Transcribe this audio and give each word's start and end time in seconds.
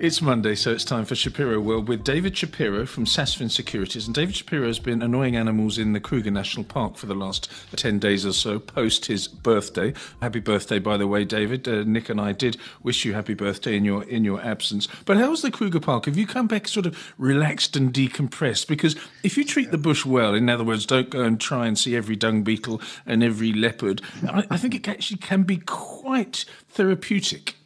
It's 0.00 0.22
Monday, 0.22 0.54
so 0.54 0.70
it's 0.70 0.84
time 0.84 1.04
for 1.04 1.16
Shapiro 1.16 1.58
World 1.58 1.88
with 1.88 2.04
David 2.04 2.38
Shapiro 2.38 2.86
from 2.86 3.04
Sasfin 3.04 3.50
Securities. 3.50 4.06
And 4.06 4.14
David 4.14 4.36
Shapiro 4.36 4.68
has 4.68 4.78
been 4.78 5.02
annoying 5.02 5.34
animals 5.34 5.76
in 5.76 5.92
the 5.92 5.98
Kruger 5.98 6.30
National 6.30 6.62
Park 6.62 6.96
for 6.96 7.06
the 7.06 7.16
last 7.16 7.50
10 7.74 7.98
days 7.98 8.24
or 8.24 8.32
so, 8.32 8.60
post 8.60 9.06
his 9.06 9.26
birthday. 9.26 9.92
Happy 10.22 10.38
birthday, 10.38 10.78
by 10.78 10.98
the 10.98 11.08
way, 11.08 11.24
David. 11.24 11.66
Uh, 11.66 11.82
Nick 11.82 12.08
and 12.10 12.20
I 12.20 12.30
did 12.30 12.58
wish 12.80 13.04
you 13.04 13.12
happy 13.12 13.34
birthday 13.34 13.76
in 13.76 13.84
your 13.84 14.04
in 14.04 14.24
your 14.24 14.40
absence. 14.40 14.86
But 15.04 15.16
how 15.16 15.30
was 15.30 15.42
the 15.42 15.50
Kruger 15.50 15.80
Park? 15.80 16.04
Have 16.04 16.16
you 16.16 16.28
come 16.28 16.46
back 16.46 16.68
sort 16.68 16.86
of 16.86 17.12
relaxed 17.18 17.74
and 17.74 17.92
decompressed? 17.92 18.68
Because 18.68 18.94
if 19.24 19.36
you 19.36 19.44
treat 19.44 19.72
the 19.72 19.78
bush 19.78 20.06
well, 20.06 20.32
in 20.32 20.48
other 20.48 20.62
words, 20.62 20.86
don't 20.86 21.10
go 21.10 21.24
and 21.24 21.40
try 21.40 21.66
and 21.66 21.76
see 21.76 21.96
every 21.96 22.14
dung 22.14 22.44
beetle 22.44 22.80
and 23.04 23.24
every 23.24 23.52
leopard, 23.52 24.00
I, 24.28 24.46
I 24.48 24.58
think 24.58 24.76
it 24.76 24.86
actually 24.86 25.18
can 25.18 25.42
be 25.42 25.56
quite 25.56 26.44
therapeutic. 26.68 27.57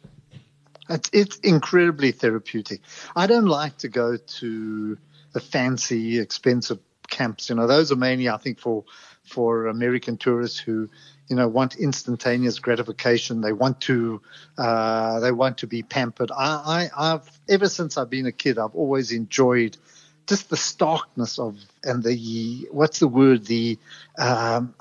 It's, 0.89 1.09
it's 1.13 1.37
incredibly 1.37 2.11
therapeutic. 2.11 2.81
I 3.15 3.27
don't 3.27 3.45
like 3.45 3.77
to 3.79 3.89
go 3.89 4.17
to 4.17 4.97
the 5.33 5.39
fancy, 5.39 6.19
expensive 6.19 6.79
camps. 7.09 7.49
You 7.49 7.55
know, 7.55 7.67
those 7.67 7.91
are 7.91 7.95
mainly, 7.95 8.29
I 8.29 8.37
think, 8.37 8.59
for 8.59 8.83
for 9.23 9.67
American 9.67 10.17
tourists 10.17 10.59
who, 10.59 10.89
you 11.29 11.35
know, 11.37 11.47
want 11.47 11.77
instantaneous 11.77 12.59
gratification. 12.59 13.39
They 13.39 13.53
want 13.53 13.79
to 13.81 14.21
uh, 14.57 15.19
they 15.21 15.31
want 15.31 15.59
to 15.59 15.67
be 15.67 15.83
pampered. 15.83 16.31
I, 16.31 16.89
I 16.97 17.13
I've 17.13 17.39
ever 17.47 17.69
since 17.69 17.97
I've 17.97 18.09
been 18.09 18.25
a 18.25 18.31
kid, 18.31 18.57
I've 18.59 18.75
always 18.75 19.11
enjoyed 19.11 19.77
just 20.27 20.49
the 20.49 20.57
starkness 20.57 21.37
of 21.37 21.57
and 21.83 22.03
the 22.03 22.67
what's 22.71 22.99
the 22.99 23.07
word 23.07 23.45
the 23.45 23.77
um, 24.17 24.73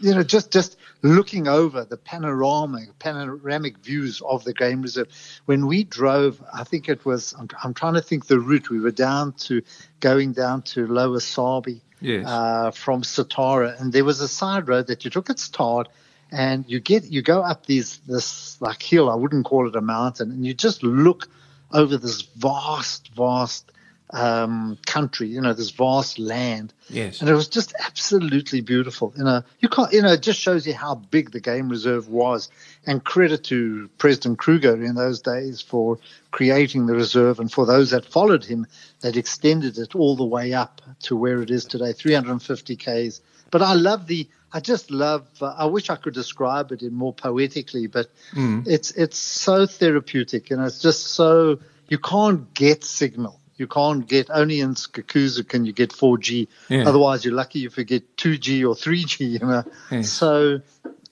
you 0.00 0.14
know 0.14 0.22
just 0.22 0.50
just 0.50 0.76
looking 1.02 1.48
over 1.48 1.84
the 1.84 1.96
panoramic 1.96 2.98
panoramic 2.98 3.78
views 3.78 4.20
of 4.22 4.44
the 4.44 4.52
game 4.52 4.82
reserve. 4.82 5.08
When 5.46 5.66
we 5.66 5.84
drove 5.84 6.42
i 6.52 6.64
think 6.64 6.88
it 6.88 7.04
was 7.04 7.34
i'm, 7.38 7.48
I'm 7.62 7.74
trying 7.74 7.94
to 7.94 8.02
think 8.02 8.26
the 8.26 8.38
route. 8.38 8.70
We 8.70 8.80
were 8.80 8.90
down 8.90 9.32
to 9.44 9.62
going 10.00 10.32
down 10.32 10.62
to 10.62 10.86
lower 10.86 11.20
Sabie 11.20 11.80
yes. 12.00 12.26
uh, 12.26 12.70
from 12.70 13.02
satara 13.02 13.80
and 13.80 13.92
there 13.92 14.04
was 14.04 14.20
a 14.20 14.28
side 14.28 14.68
road 14.68 14.86
that 14.88 15.04
you 15.04 15.10
took. 15.10 15.30
At 15.30 15.38
start 15.38 15.88
and 16.32 16.64
you 16.68 16.80
get 16.80 17.04
you 17.04 17.22
go 17.22 17.42
up 17.42 17.66
these 17.66 17.98
this 18.06 18.60
like 18.60 18.82
hill 18.82 19.10
i 19.10 19.14
wouldn't 19.14 19.44
call 19.44 19.68
it 19.68 19.76
a 19.76 19.80
mountain 19.80 20.30
and 20.30 20.46
you 20.46 20.54
just 20.54 20.82
look 20.82 21.28
over 21.72 21.96
this 21.96 22.22
vast 22.22 23.10
vast 23.14 23.70
um, 24.12 24.78
country, 24.86 25.28
you 25.28 25.40
know, 25.40 25.52
this 25.52 25.70
vast 25.70 26.18
land. 26.18 26.72
Yes. 26.88 27.20
And 27.20 27.30
it 27.30 27.34
was 27.34 27.48
just 27.48 27.74
absolutely 27.78 28.60
beautiful. 28.60 29.12
You 29.16 29.24
know, 29.24 29.42
you 29.60 29.68
can't, 29.68 29.92
you 29.92 30.02
know, 30.02 30.12
it 30.12 30.22
just 30.22 30.40
shows 30.40 30.66
you 30.66 30.74
how 30.74 30.96
big 30.96 31.30
the 31.30 31.40
game 31.40 31.68
reserve 31.68 32.08
was. 32.08 32.48
And 32.86 33.04
credit 33.04 33.44
to 33.44 33.88
President 33.98 34.38
Kruger 34.38 34.82
in 34.82 34.94
those 34.94 35.20
days 35.20 35.60
for 35.60 35.98
creating 36.30 36.86
the 36.86 36.94
reserve 36.94 37.38
and 37.38 37.50
for 37.50 37.66
those 37.66 37.90
that 37.90 38.04
followed 38.04 38.44
him 38.44 38.66
that 39.00 39.16
extended 39.16 39.78
it 39.78 39.94
all 39.94 40.16
the 40.16 40.24
way 40.24 40.52
up 40.52 40.80
to 41.02 41.16
where 41.16 41.40
it 41.42 41.50
is 41.50 41.64
today, 41.64 41.92
350 41.92 42.76
Ks. 42.76 43.20
But 43.50 43.62
I 43.62 43.74
love 43.74 44.06
the, 44.06 44.28
I 44.52 44.60
just 44.60 44.90
love. 44.90 45.26
Uh, 45.40 45.54
I 45.56 45.66
wish 45.66 45.90
I 45.90 45.96
could 45.96 46.14
describe 46.14 46.72
it 46.72 46.82
in 46.82 46.94
more 46.94 47.12
poetically, 47.12 47.86
but 47.86 48.08
mm. 48.32 48.66
it's 48.66 48.92
it's 48.92 49.18
so 49.18 49.66
therapeutic 49.66 50.50
and 50.50 50.64
it's 50.64 50.80
just 50.80 51.08
so 51.08 51.58
you 51.88 51.98
can't 51.98 52.52
get 52.54 52.84
signal 52.84 53.39
you 53.60 53.66
can't 53.66 54.08
get 54.08 54.30
only 54.30 54.60
in 54.60 54.74
Skukuza 54.74 55.46
can 55.46 55.66
you 55.66 55.72
get 55.72 55.90
4G. 55.90 56.48
Yeah. 56.68 56.88
Otherwise, 56.88 57.24
you're 57.24 57.34
lucky 57.34 57.66
if 57.66 57.76
you 57.76 57.84
get 57.84 58.16
2G 58.16 58.62
or 58.62 58.74
3G. 58.74 59.20
You 59.40 59.46
know, 59.46 59.64
yes. 59.90 60.10
so 60.10 60.60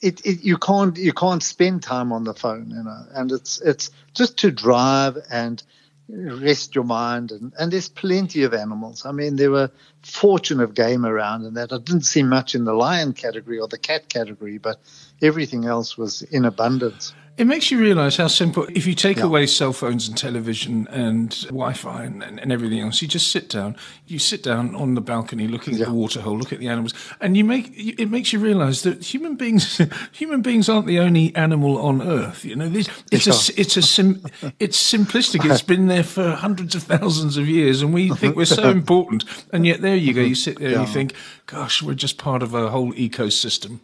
it, 0.00 0.24
it, 0.24 0.42
you 0.42 0.56
can't 0.56 0.96
you 0.96 1.12
can't 1.12 1.42
spend 1.42 1.82
time 1.82 2.12
on 2.12 2.24
the 2.24 2.34
phone. 2.34 2.70
You 2.70 2.82
know, 2.82 3.02
and 3.12 3.30
it's 3.30 3.60
it's 3.60 3.90
just 4.14 4.38
to 4.38 4.50
drive 4.50 5.18
and 5.30 5.62
rest 6.08 6.74
your 6.74 6.84
mind 6.84 7.32
and, 7.32 7.52
and 7.58 7.70
there's 7.70 7.88
plenty 7.88 8.44
of 8.44 8.54
animals. 8.54 9.04
I 9.04 9.12
mean, 9.12 9.36
there 9.36 9.50
were 9.50 9.70
fortune 10.02 10.60
of 10.60 10.74
game 10.74 11.04
around 11.04 11.44
and 11.44 11.56
that 11.58 11.70
I 11.72 11.76
didn't 11.78 12.06
see 12.06 12.22
much 12.22 12.54
in 12.54 12.64
the 12.64 12.72
lion 12.72 13.12
category 13.12 13.58
or 13.58 13.68
the 13.68 13.78
cat 13.78 14.08
category, 14.08 14.56
but 14.56 14.80
everything 15.20 15.66
else 15.66 15.98
was 15.98 16.22
in 16.22 16.46
abundance. 16.46 17.12
It 17.38 17.46
makes 17.46 17.70
you 17.70 17.78
realise 17.78 18.16
how 18.16 18.26
simple. 18.26 18.66
If 18.74 18.84
you 18.84 18.94
take 18.94 19.18
yeah. 19.18 19.22
away 19.22 19.46
cell 19.46 19.72
phones 19.72 20.08
and 20.08 20.18
television 20.18 20.88
and 20.88 21.30
Wi-Fi 21.42 22.02
and, 22.02 22.20
and, 22.20 22.40
and, 22.40 22.50
everything 22.50 22.80
else, 22.80 23.00
you 23.00 23.06
just 23.06 23.30
sit 23.30 23.48
down. 23.48 23.76
You 24.08 24.18
sit 24.18 24.42
down 24.42 24.74
on 24.74 24.96
the 24.96 25.00
balcony, 25.00 25.46
looking 25.46 25.74
yeah. 25.74 25.82
at 25.82 25.86
the 25.86 25.94
waterhole, 25.94 26.36
look 26.36 26.52
at 26.52 26.58
the 26.58 26.66
animals, 26.66 26.94
and 27.20 27.36
you 27.36 27.44
make 27.44 27.72
it 27.76 28.10
makes 28.10 28.32
you 28.32 28.40
realise 28.40 28.82
that 28.82 29.04
human 29.04 29.36
beings, 29.36 29.80
human 30.12 30.42
beings 30.42 30.68
aren't 30.68 30.88
the 30.88 30.98
only 30.98 31.32
animal 31.36 31.78
on 31.78 32.02
Earth. 32.02 32.44
You 32.44 32.56
know, 32.56 32.68
this, 32.68 32.88
it's 33.12 33.28
a 33.28 33.60
it's 33.60 33.76
a 33.76 33.82
sim, 33.82 34.20
it's 34.58 34.92
simplistic. 34.92 35.48
It's 35.48 35.62
been 35.62 35.86
there 35.86 36.02
for 36.02 36.32
hundreds 36.32 36.74
of 36.74 36.82
thousands 36.82 37.36
of 37.36 37.48
years, 37.48 37.82
and 37.82 37.94
we 37.94 38.08
think 38.16 38.34
we're 38.34 38.46
so 38.46 38.68
important. 38.68 39.24
And 39.52 39.64
yet, 39.64 39.80
there 39.80 39.94
you 39.94 40.12
go. 40.12 40.22
You 40.22 40.34
sit 40.34 40.58
there 40.58 40.70
yeah. 40.70 40.78
and 40.80 40.88
you 40.88 40.92
think, 40.92 41.14
"Gosh, 41.46 41.84
we're 41.84 41.94
just 41.94 42.18
part 42.18 42.42
of 42.42 42.52
a 42.52 42.70
whole 42.70 42.92
ecosystem." 42.94 43.78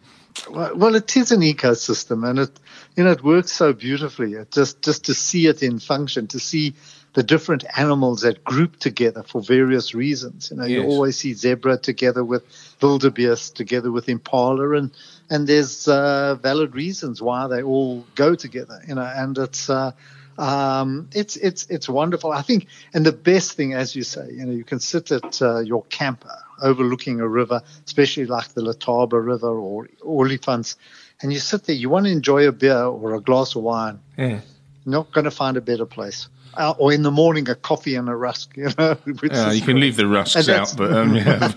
Well, 0.49 0.95
it 0.95 1.15
is 1.15 1.31
an 1.31 1.41
ecosystem, 1.41 2.27
and 2.27 2.39
it 2.39 2.51
you 2.95 3.03
know 3.03 3.11
it 3.11 3.23
works 3.23 3.51
so 3.51 3.73
beautifully. 3.73 4.33
It 4.33 4.51
just 4.51 4.81
just 4.81 5.05
to 5.05 5.13
see 5.13 5.47
it 5.47 5.63
in 5.63 5.79
function, 5.79 6.27
to 6.27 6.39
see 6.39 6.75
the 7.13 7.23
different 7.23 7.63
animals 7.77 8.21
that 8.21 8.43
group 8.43 8.77
together 8.77 9.23
for 9.23 9.41
various 9.41 9.95
reasons. 9.95 10.51
You 10.51 10.57
know, 10.57 10.65
yes. 10.65 10.83
you 10.83 10.83
always 10.83 11.17
see 11.17 11.33
zebra 11.33 11.77
together 11.77 12.23
with 12.23 12.43
wildebeest, 12.81 13.55
together 13.55 13.91
with 13.91 14.09
impala, 14.09 14.71
and 14.77 14.91
and 15.29 15.47
there's 15.47 15.87
uh, 15.87 16.35
valid 16.35 16.75
reasons 16.75 17.21
why 17.21 17.47
they 17.47 17.63
all 17.63 18.05
go 18.15 18.35
together. 18.35 18.81
You 18.87 18.95
know, 18.95 19.11
and 19.15 19.37
it's. 19.37 19.69
Uh, 19.69 19.91
um, 20.37 21.09
it's 21.13 21.35
it's 21.37 21.65
it's 21.69 21.87
wonderful. 21.87 22.31
I 22.31 22.41
think, 22.41 22.67
and 22.93 23.05
the 23.05 23.11
best 23.11 23.53
thing, 23.53 23.73
as 23.73 23.95
you 23.95 24.03
say, 24.03 24.29
you 24.31 24.45
know, 24.45 24.51
you 24.51 24.63
can 24.63 24.79
sit 24.79 25.11
at 25.11 25.41
uh, 25.41 25.59
your 25.59 25.83
camper 25.85 26.35
overlooking 26.61 27.19
a 27.19 27.27
river, 27.27 27.61
especially 27.85 28.25
like 28.25 28.49
the 28.49 28.61
Letaba 28.61 29.23
River 29.23 29.49
or 29.49 29.87
Olifants, 30.01 30.75
and 31.21 31.31
you 31.31 31.39
sit 31.39 31.63
there. 31.63 31.75
You 31.75 31.89
want 31.89 32.05
to 32.05 32.11
enjoy 32.11 32.47
a 32.47 32.51
beer 32.51 32.83
or 32.83 33.15
a 33.15 33.21
glass 33.21 33.55
of 33.55 33.63
wine. 33.63 33.99
Yeah. 34.17 34.41
Not 34.85 35.11
going 35.11 35.25
to 35.25 35.31
find 35.31 35.57
a 35.57 35.61
better 35.61 35.85
place 35.85 36.27
uh, 36.57 36.73
or 36.77 36.93
in 36.93 37.03
the 37.03 37.11
morning 37.11 37.49
a 37.49 37.55
coffee 37.55 37.95
and 37.95 38.09
a 38.09 38.15
rusk. 38.15 38.55
You 38.57 38.69
know, 38.77 38.97
yeah, 39.23 39.51
you 39.51 39.61
can 39.61 39.79
leave 39.79 39.95
the 39.95 40.07
rusks 40.07 40.49
out, 40.49 40.73
but 40.77 40.91
um, 40.93 41.15
yeah, 41.15 41.53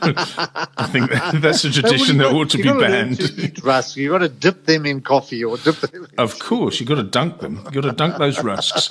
I 0.77 0.87
think 0.87 1.11
that's 1.43 1.65
a 1.65 1.71
tradition 1.71 2.19
that 2.19 2.33
ought 2.33 2.51
to 2.51 2.59
be 2.59 2.65
banned. 2.65 3.19
To 3.19 3.63
rusk, 3.63 3.97
you 3.97 4.11
got 4.11 4.19
to 4.19 4.29
dip 4.29 4.67
them 4.67 4.87
in 4.87 5.01
coffee 5.01 5.45
or 5.45 5.57
dip 5.59 5.77
them. 5.77 6.07
Of 6.19 6.39
course, 6.39 6.81
you've 6.81 6.89
got 6.89 6.97
to 6.97 7.03
dunk 7.03 7.41
them. 7.41 7.57
You've 7.65 7.75
got 7.75 7.81
to 7.83 7.93
dunk 7.93 8.19
those 8.19 8.43
rusks. 8.43 8.91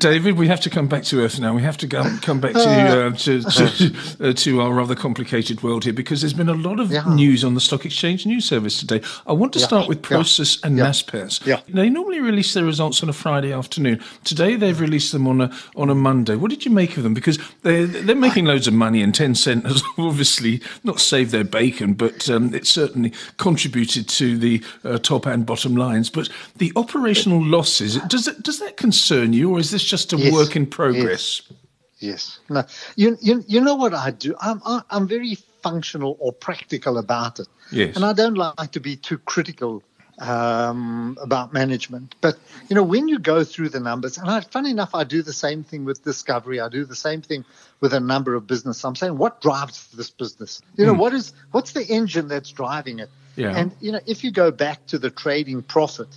David, 0.00 0.36
we 0.36 0.48
have 0.48 0.60
to 0.62 0.70
come 0.70 0.88
back 0.88 1.04
to 1.04 1.20
earth 1.20 1.40
now. 1.40 1.54
We 1.54 1.62
have 1.62 1.76
to 1.78 1.86
go, 1.86 2.04
come 2.22 2.40
back 2.40 2.52
to 2.52 2.60
uh, 2.60 3.10
to, 3.12 3.42
to, 3.42 3.96
uh, 4.20 4.32
to, 4.32 4.60
our 4.60 4.72
rather 4.72 4.94
complicated 4.94 5.62
world 5.62 5.84
here 5.84 5.92
because 5.92 6.20
there's 6.20 6.32
been 6.32 6.48
a 6.48 6.54
lot 6.54 6.80
of 6.80 6.90
yeah. 6.90 7.04
news 7.14 7.44
on 7.44 7.54
the 7.54 7.60
stock 7.60 7.84
exchange 7.84 8.26
news 8.26 8.44
service 8.44 8.78
today. 8.78 9.00
I 9.26 9.32
want 9.32 9.52
to 9.54 9.58
yeah. 9.58 9.66
start 9.66 9.88
with 9.88 10.02
Prosus 10.02 10.62
and 10.62 10.78
Naspers. 10.78 11.44
Yeah. 11.46 11.60
They 11.68 11.90
normally 11.90 12.20
release 12.20 12.54
their 12.54 12.64
results 12.64 13.02
on 13.02 13.08
a 13.08 13.12
Friday 13.12 13.52
afternoon. 13.52 14.02
Today 14.24 14.56
they've 14.56 14.78
released 14.78 15.12
them 15.12 15.23
them 15.24 15.40
on 15.40 15.50
a 15.50 15.54
on 15.76 15.90
a 15.90 15.94
Monday. 15.94 16.36
What 16.36 16.50
did 16.50 16.64
you 16.64 16.70
make 16.70 16.96
of 16.96 17.02
them? 17.02 17.14
Because 17.14 17.38
they're 17.62 17.86
they're 17.86 18.14
making 18.14 18.44
loads 18.44 18.66
of 18.66 18.74
money, 18.74 19.02
and 19.02 19.12
Tencent 19.12 19.64
has 19.64 19.82
obviously 19.98 20.60
not 20.82 21.00
saved 21.00 21.30
their 21.30 21.44
bacon, 21.44 21.94
but 21.94 22.28
um, 22.30 22.54
it 22.54 22.66
certainly 22.66 23.12
contributed 23.36 24.08
to 24.10 24.38
the 24.38 24.62
uh, 24.84 24.98
top 24.98 25.26
and 25.26 25.46
bottom 25.46 25.76
lines. 25.76 26.10
But 26.10 26.28
the 26.56 26.72
operational 26.76 27.42
losses 27.42 27.96
does 28.02 28.26
that 28.26 28.42
does 28.42 28.60
that 28.60 28.76
concern 28.76 29.32
you, 29.32 29.50
or 29.50 29.58
is 29.58 29.70
this 29.70 29.84
just 29.84 30.12
a 30.12 30.16
yes, 30.16 30.32
work 30.32 30.56
in 30.56 30.66
progress? 30.66 31.42
Yes. 31.48 31.58
Yes. 32.00 32.38
No, 32.50 32.64
you, 32.96 33.16
you, 33.22 33.42
you 33.46 33.60
know 33.62 33.76
what 33.76 33.94
I 33.94 34.10
do? 34.10 34.34
I'm, 34.40 34.60
I'm 34.90 35.08
very 35.08 35.36
functional 35.62 36.18
or 36.20 36.32
practical 36.32 36.98
about 36.98 37.40
it. 37.40 37.48
Yes. 37.72 37.96
And 37.96 38.04
I 38.04 38.12
don't 38.12 38.34
like 38.34 38.72
to 38.72 38.80
be 38.80 38.94
too 38.94 39.16
critical 39.18 39.82
um, 40.18 41.18
about 41.20 41.52
management. 41.52 42.14
But 42.20 42.38
you 42.68 42.76
know, 42.76 42.82
when 42.82 43.08
you 43.08 43.18
go 43.18 43.44
through 43.44 43.70
the 43.70 43.80
numbers, 43.80 44.18
and 44.18 44.30
I, 44.30 44.40
funny 44.40 44.70
enough, 44.70 44.94
I 44.94 45.04
do 45.04 45.22
the 45.22 45.32
same 45.32 45.64
thing 45.64 45.84
with 45.84 46.04
Discovery. 46.04 46.60
I 46.60 46.68
do 46.68 46.84
the 46.84 46.96
same 46.96 47.22
thing 47.22 47.44
with 47.80 47.92
a 47.94 48.00
number 48.00 48.34
of 48.34 48.46
business. 48.46 48.84
I'm 48.84 48.96
saying, 48.96 49.16
what 49.18 49.40
drives 49.40 49.88
this 49.88 50.10
business? 50.10 50.60
You 50.76 50.86
know, 50.86 50.94
mm. 50.94 50.98
what 50.98 51.14
is 51.14 51.32
what's 51.50 51.72
the 51.72 51.84
engine 51.84 52.28
that's 52.28 52.50
driving 52.50 52.98
it? 53.00 53.10
Yeah. 53.36 53.56
And 53.56 53.72
you 53.80 53.92
know, 53.92 54.00
if 54.06 54.24
you 54.24 54.30
go 54.30 54.50
back 54.50 54.86
to 54.86 54.98
the 54.98 55.10
trading 55.10 55.62
profit 55.62 56.08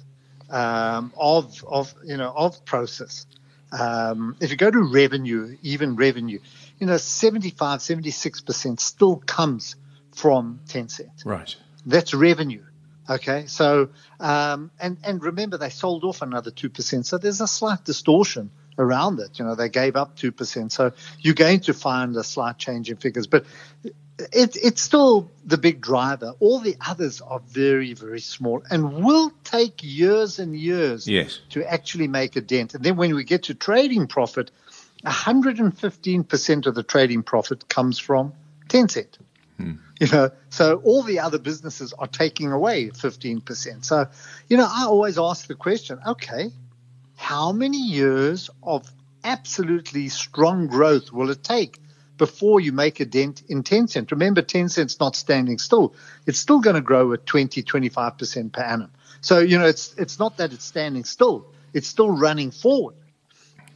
um, 0.50 1.12
of 1.18 1.64
of 1.66 1.94
you 2.04 2.18
know 2.18 2.32
of 2.36 2.64
Prosus, 2.66 3.26
um, 3.72 4.36
if 4.40 4.52
you 4.52 4.58
go 4.58 4.70
to 4.70 4.82
revenue, 4.82 5.58
even 5.64 5.96
revenue, 5.96 6.40
you 6.80 6.88
know, 6.88 6.98
75, 6.98 7.82
76 7.82 8.42
percent 8.42 8.80
still 8.80 9.18
comes 9.26 9.76
from 10.16 10.60
Tencent. 10.68 11.26
Right. 11.26 11.56
That's 11.86 12.14
revenue. 12.14 12.64
Okay, 13.10 13.46
so 13.48 13.90
um, 14.20 14.72
and 14.80 14.98
and 15.04 15.24
remember 15.24 15.58
they 15.58 15.70
sold 15.70 16.04
off 16.04 16.22
another 16.22 16.52
two 16.52 16.70
percent, 16.70 17.06
so 17.06 17.18
there's 17.18 17.42
a 17.42 17.48
slight 17.48 17.84
distortion 17.86 18.52
around 18.78 19.20
it. 19.20 19.40
You 19.40 19.46
know, 19.46 19.56
they 19.56 19.70
gave 19.70 19.96
up 19.96 20.18
2%. 20.18 20.72
So 20.72 20.92
you're 21.20 21.34
going 21.34 21.62
to 21.62 21.74
find 21.74 22.16
a 22.16 22.24
slight 22.24 22.58
change 22.58 22.90
in 22.90 22.98
figures, 22.98 23.28
but 23.28 23.46
it, 23.84 24.56
it's 24.56 24.82
still 24.82 25.32
the 25.46 25.58
big 25.58 25.82
driver. 25.82 26.34
All 26.40 26.60
the 26.60 26.76
others 26.86 27.22
are 27.22 27.40
very, 27.40 27.94
very 27.94 28.20
small 28.20 28.64
and 28.70 29.04
will 29.04 29.32
take 29.44 29.84
years 29.84 30.40
and 30.40 30.56
years 30.56 31.08
yes. 31.08 31.40
to 31.50 31.64
actually 31.72 32.08
make 32.08 32.36
a 32.36 32.42
dent. 32.42 32.74
And 32.74 32.84
then 32.84 32.98
when 32.98 33.16
we 33.16 33.24
get 33.24 33.44
to 33.44 33.54
trading 33.54 34.08
profit, 34.08 34.52
115% 35.06 36.66
of 36.66 36.76
the 36.76 36.84
trading 36.84 37.24
profit 37.24 37.70
comes 37.70 38.00
from 38.00 38.34
Tencent. 38.68 39.18
Hmm. 39.58 39.74
You 40.02 40.08
know, 40.12 40.30
so 40.50 40.80
all 40.84 41.02
the 41.02 41.22
other 41.22 41.40
businesses 41.40 41.92
are 41.92 42.06
taking 42.06 42.52
away 42.52 42.90
15%. 42.90 43.84
So, 43.84 44.06
you 44.48 44.56
know, 44.56 44.68
I 44.70 44.84
always 44.84 45.18
ask 45.18 45.48
the 45.48 45.56
question, 45.56 46.00
okay, 46.06 46.52
how 47.16 47.52
many 47.52 47.82
years 47.82 48.52
of 48.62 48.88
absolutely 49.24 50.10
strong 50.10 50.68
growth 50.68 51.12
will 51.12 51.32
it 51.32 51.44
take 51.44 51.80
before 52.18 52.60
you 52.60 52.72
make 52.72 53.00
a 53.00 53.06
dent 53.06 53.42
in 53.50 53.64
Tencent? 53.64 54.12
Remember, 54.12 54.44
Tencent's 54.44 55.00
not 55.00 55.16
standing 55.16 55.58
still. 55.58 55.96
It's 56.28 56.38
still 56.38 56.60
going 56.60 56.76
to 56.76 56.82
grow 56.82 57.14
at 57.14 57.26
20, 57.26 57.64
25% 57.64 58.54
per 58.54 58.62
annum. 58.62 58.92
So, 59.22 59.40
you 59.40 59.58
know, 59.58 59.66
it's, 59.66 59.96
it's 59.96 60.20
not 60.20 60.38
that 60.38 60.54
it's 60.54 60.66
standing 60.66 61.06
still. 61.06 61.48
It's 61.74 61.88
still 61.88 62.12
running 62.12 62.52
forward. 62.52 62.96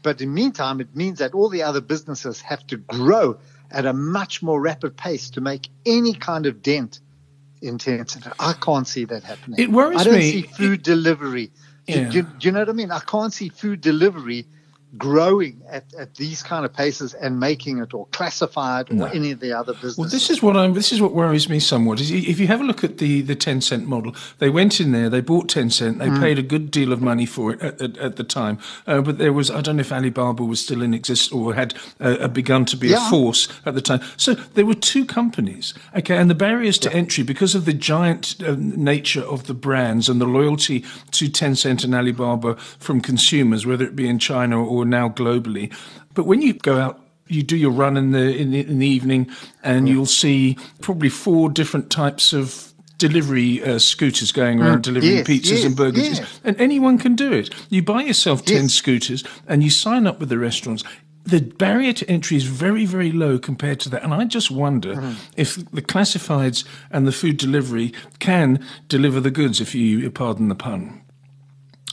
But 0.04 0.22
in 0.22 0.30
the 0.30 0.36
meantime, 0.36 0.82
it 0.82 0.96
means 0.96 1.20
that 1.20 1.34
all 1.34 1.50
the 1.50 1.64
other 1.64 1.82
businesses 1.82 2.42
have 2.42 2.66
to 2.68 2.78
grow 2.78 3.40
at 3.72 3.86
a 3.86 3.94
much 3.94 4.44
more 4.44 4.60
rapid 4.60 4.98
pace 4.98 5.30
to 5.32 5.42
make 5.42 5.70
any 5.86 6.14
kind 6.14 6.46
of 6.46 6.62
dent 6.62 7.00
in 7.62 7.78
Tencent. 7.78 8.32
I 8.40 8.54
can't 8.54 8.88
see 8.88 9.06
that 9.06 9.24
happening. 9.24 9.60
It 9.60 9.70
worries 9.70 9.98
me. 9.98 10.02
I 10.02 10.04
don't 10.04 10.16
me. 10.16 10.32
see 10.32 10.42
food 10.42 10.80
it, 10.80 10.84
delivery. 10.84 11.52
Yeah. 11.88 12.10
Do, 12.10 12.22
do, 12.22 12.22
do, 12.24 12.48
you 12.48 12.52
know 12.52 12.60
what 12.60 12.70
I 12.70 12.74
mean? 12.74 12.92
I 12.92 13.00
can't 13.00 13.34
see 13.34 13.50
food 13.50 13.82
delivery 13.82 14.46
growing 14.98 15.62
at, 15.70 15.94
at 15.94 16.16
these 16.16 16.44
kind 16.44 16.66
of 16.66 16.74
paces 16.74 17.14
and 17.14 17.40
making 17.40 17.78
it 17.80 17.94
or 17.94 18.06
classified 18.08 18.92
or 18.92 18.96
no. 18.96 19.06
any 19.06 19.32
of 19.32 19.40
the 19.40 19.54
other 19.54 19.74
businesses. 19.74 19.98
Well, 19.98 20.10
this 20.10 20.30
is 20.30 20.44
what 20.44 20.58
I'm. 20.58 20.74
This 20.74 20.92
is 20.92 21.02
what 21.02 21.14
worries 21.14 21.50
me 21.50 21.60
somewhat. 21.60 22.02
Is 22.02 22.12
if 22.12 22.40
you 22.40 22.48
have 22.48 22.62
a 22.62 22.64
look 22.64 22.84
at 22.84 22.98
the 22.98 23.22
the 23.22 23.36
Tencent 23.36 23.86
model, 23.86 24.14
they 24.40 24.50
went 24.50 24.80
in 24.80 24.92
there, 24.92 25.10
they 25.10 25.22
bought 25.22 25.48
Tencent, 25.48 26.00
they 26.00 26.08
mm. 26.08 26.20
paid 26.20 26.38
a 26.38 26.44
good 26.44 26.72
deal 26.72 26.92
of 26.92 27.02
money 27.02 27.26
for 27.26 27.54
it 27.54 27.62
at, 27.62 27.82
at, 27.82 27.98
at 27.98 28.16
the 28.18 28.24
time, 28.24 28.60
uh, 28.88 29.02
but 29.02 29.18
there 29.18 29.34
was 29.34 29.50
I 29.50 29.62
don't 29.62 29.78
know 29.78 29.82
if 29.82 29.92
Alibaba 29.92 30.44
was 30.44 30.62
still 30.62 30.82
in 30.82 30.94
existence 30.94 31.32
or 31.32 31.54
had 31.54 31.74
uh, 32.00 32.28
begun 32.28 32.66
to 32.66 32.78
be 32.78 32.90
yeah. 32.90 33.08
a 33.08 33.10
force 33.10 33.48
at 33.66 33.74
the 33.74 33.82
time. 33.82 34.02
So 34.18 34.34
there 34.34 34.66
were 34.66 34.76
two 34.76 35.06
companies, 35.06 35.74
okay, 35.96 36.18
and 36.18 36.30
the 36.30 36.36
barriers 36.36 36.78
to 36.80 36.90
yeah. 36.90 36.98
entry 36.98 37.24
because 37.24 37.56
of 37.56 37.66
the 37.66 37.74
giant 37.74 38.36
uh, 38.44 38.56
nature 38.58 39.24
of 39.24 39.48
the 39.48 39.54
brands 39.54 40.10
and 40.10 40.20
the 40.20 40.26
loyalty 40.26 40.82
to 41.12 41.26
Tencent 41.30 41.84
and 41.84 41.96
Alibaba 41.96 42.56
from 42.56 43.02
consumers, 43.02 43.66
whether 43.66 43.86
it 43.86 43.96
be 43.96 44.08
in 44.08 44.20
China 44.20 44.64
or 44.64 44.81
now 44.86 45.10
globally. 45.10 45.74
But 46.14 46.26
when 46.26 46.42
you 46.42 46.54
go 46.54 46.78
out 46.78 47.02
you 47.32 47.44
do 47.44 47.56
your 47.56 47.72
run 47.72 47.98
in 47.98 48.12
the 48.12 48.36
in 48.36 48.52
the, 48.52 48.60
in 48.60 48.80
the 48.80 48.88
evening, 48.88 49.30
and 49.64 49.88
you'll 49.88 50.06
see 50.06 50.58
probably 50.82 51.10
four 51.10 51.50
different 51.50 51.90
types 51.90 52.34
of 52.34 52.74
delivery 52.98 53.64
uh, 53.64 53.80
scooters 53.80 54.32
going 54.32 54.62
around 54.62 54.80
mm. 54.80 54.84
delivering 54.84 55.18
yes, 55.18 55.28
pizzas 55.28 55.50
yes, 55.50 55.64
and 55.64 55.76
burgers, 55.76 56.20
yes. 56.20 56.40
and 56.44 56.60
anyone 56.60 56.98
can 56.98 57.16
do 57.16 57.32
it. 57.32 57.54
You 57.70 57.82
buy 57.82 58.04
yourself 58.04 58.46
ten 58.46 58.70
scooters, 58.70 59.24
and 59.48 59.64
you 59.64 59.70
sign 59.70 60.06
up 60.06 60.20
with 60.20 60.30
the 60.30 60.38
restaurants. 60.38 60.84
The 61.24 61.40
barrier 61.40 61.94
to 61.94 62.10
entry 62.10 62.36
is 62.36 62.46
very, 62.46 62.86
very 62.86 63.12
low 63.12 63.38
compared 63.38 63.80
to 63.82 63.90
that, 63.90 64.04
and 64.04 64.14
I 64.14 64.26
just 64.26 64.52
wonder 64.52 64.96
mm. 64.96 65.16
if 65.38 65.56
the 65.72 65.82
classifieds 65.82 66.66
and 66.90 67.08
the 67.08 67.12
food 67.12 67.38
delivery 67.38 67.94
can 68.20 68.66
deliver 68.88 69.20
the 69.20 69.32
goods, 69.32 69.62
if 69.62 69.74
you 69.74 70.10
pardon 70.12 70.50
the 70.50 70.56
pun. 70.56 71.02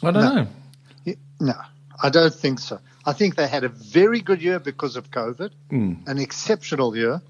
I 0.02 0.10
don't 0.10 0.22
no. 0.22 0.34
know. 0.34 1.14
No, 1.40 1.54
I 2.02 2.10
don't 2.10 2.34
think 2.34 2.60
so. 2.60 2.80
I 3.04 3.12
think 3.12 3.36
they 3.36 3.48
had 3.48 3.64
a 3.64 3.68
very 3.68 4.20
good 4.20 4.42
year 4.42 4.58
because 4.58 4.96
of 4.96 5.10
COVID, 5.10 5.50
mm. 5.70 6.06
an 6.06 6.18
exceptional 6.18 6.96
year, 6.96 7.20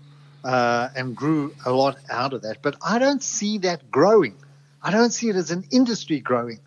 uh, 0.44 0.88
and 0.94 1.17
grew 1.17 1.55
a 1.65 1.73
lot 1.73 1.99
out 2.11 2.32
of 2.32 2.43
that. 2.43 2.62
But 2.62 2.76
I 2.82 2.99
don't 2.99 3.23
see 3.23 3.59
that 3.59 3.91
growing. 3.91 4.35
I 4.82 4.91
don't 4.91 5.11
see 5.11 5.29
it 5.29 5.37
as 5.37 5.50
an 5.50 5.65
industry 5.70 6.20
growing. 6.20 6.61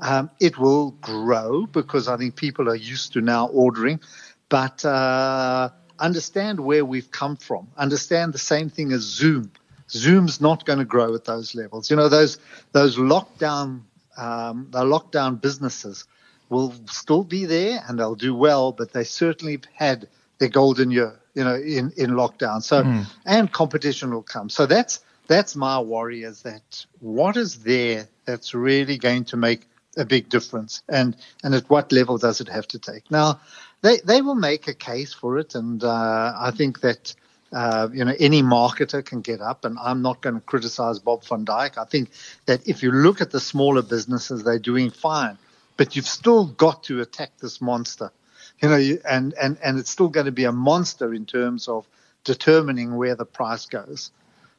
Um, 0.00 0.30
it 0.38 0.58
will 0.58 0.92
grow 0.92 1.66
because 1.66 2.06
I 2.08 2.16
think 2.16 2.36
people 2.36 2.68
are 2.68 2.76
used 2.76 3.14
to 3.14 3.20
now 3.20 3.48
ordering, 3.48 4.00
but 4.48 4.84
uh, 4.84 5.70
understand 5.98 6.60
where 6.60 6.84
we've 6.84 7.10
come 7.10 7.36
from. 7.36 7.68
Understand 7.76 8.32
the 8.32 8.38
same 8.38 8.70
thing 8.70 8.92
as 8.92 9.02
Zoom. 9.02 9.50
Zoom's 9.90 10.40
not 10.40 10.64
going 10.64 10.78
to 10.78 10.84
grow 10.84 11.14
at 11.14 11.24
those 11.24 11.54
levels. 11.54 11.90
You 11.90 11.96
know 11.96 12.08
those 12.08 12.38
those 12.72 12.96
lockdown 12.96 13.82
um, 14.16 14.68
the 14.70 14.84
lockdown 14.84 15.40
businesses 15.40 16.04
will 16.48 16.74
still 16.86 17.24
be 17.24 17.44
there 17.44 17.82
and 17.86 17.98
they'll 17.98 18.14
do 18.14 18.34
well, 18.34 18.72
but 18.72 18.92
they 18.92 19.04
certainly 19.04 19.60
had 19.74 20.08
their 20.38 20.48
golden 20.48 20.90
year, 20.90 21.18
you 21.34 21.44
know, 21.44 21.54
in, 21.54 21.92
in 21.96 22.10
lockdown. 22.10 22.62
So, 22.62 22.82
mm. 22.82 23.06
and 23.26 23.52
competition 23.52 24.12
will 24.12 24.22
come. 24.22 24.48
So 24.48 24.66
that's, 24.66 25.00
that's 25.26 25.56
my 25.56 25.80
worry 25.80 26.22
is 26.22 26.42
that 26.42 26.86
what 27.00 27.36
is 27.36 27.62
there 27.62 28.08
that's 28.24 28.54
really 28.54 28.98
going 28.98 29.24
to 29.26 29.36
make 29.36 29.66
a 29.96 30.04
big 30.04 30.28
difference 30.28 30.82
and, 30.88 31.16
and 31.42 31.54
at 31.54 31.68
what 31.68 31.92
level 31.92 32.18
does 32.18 32.40
it 32.40 32.48
have 32.48 32.68
to 32.68 32.78
take? 32.78 33.10
Now, 33.10 33.40
they, 33.82 33.98
they 33.98 34.22
will 34.22 34.34
make 34.34 34.68
a 34.68 34.74
case 34.74 35.12
for 35.12 35.38
it. 35.38 35.54
And, 35.54 35.82
uh, 35.84 36.32
I 36.36 36.50
think 36.50 36.80
that, 36.80 37.14
uh, 37.52 37.88
you 37.92 38.04
know, 38.04 38.14
any 38.18 38.42
marketer 38.42 39.04
can 39.04 39.20
get 39.22 39.40
up, 39.40 39.64
and 39.64 39.78
I'm 39.78 40.02
not 40.02 40.20
going 40.20 40.34
to 40.34 40.40
criticize 40.40 40.98
Bob 40.98 41.24
van 41.24 41.46
Dijk. 41.46 41.78
I 41.78 41.84
think 41.84 42.10
that 42.44 42.68
if 42.68 42.82
you 42.82 42.92
look 42.92 43.20
at 43.20 43.30
the 43.30 43.40
smaller 43.40 43.82
businesses, 43.82 44.44
they're 44.44 44.58
doing 44.58 44.90
fine 44.90 45.38
but 45.78 45.96
you've 45.96 46.06
still 46.06 46.44
got 46.44 46.84
to 46.84 47.00
attack 47.00 47.30
this 47.40 47.62
monster. 47.62 48.12
You 48.60 48.68
know, 48.68 48.98
and, 49.08 49.32
and, 49.40 49.56
and 49.64 49.78
it's 49.78 49.88
still 49.88 50.08
going 50.08 50.26
to 50.26 50.32
be 50.32 50.44
a 50.44 50.52
monster 50.52 51.14
in 51.14 51.24
terms 51.24 51.68
of 51.68 51.86
determining 52.24 52.96
where 52.96 53.14
the 53.14 53.24
price 53.24 53.64
goes. 53.66 54.10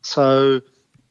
So, 0.02 0.62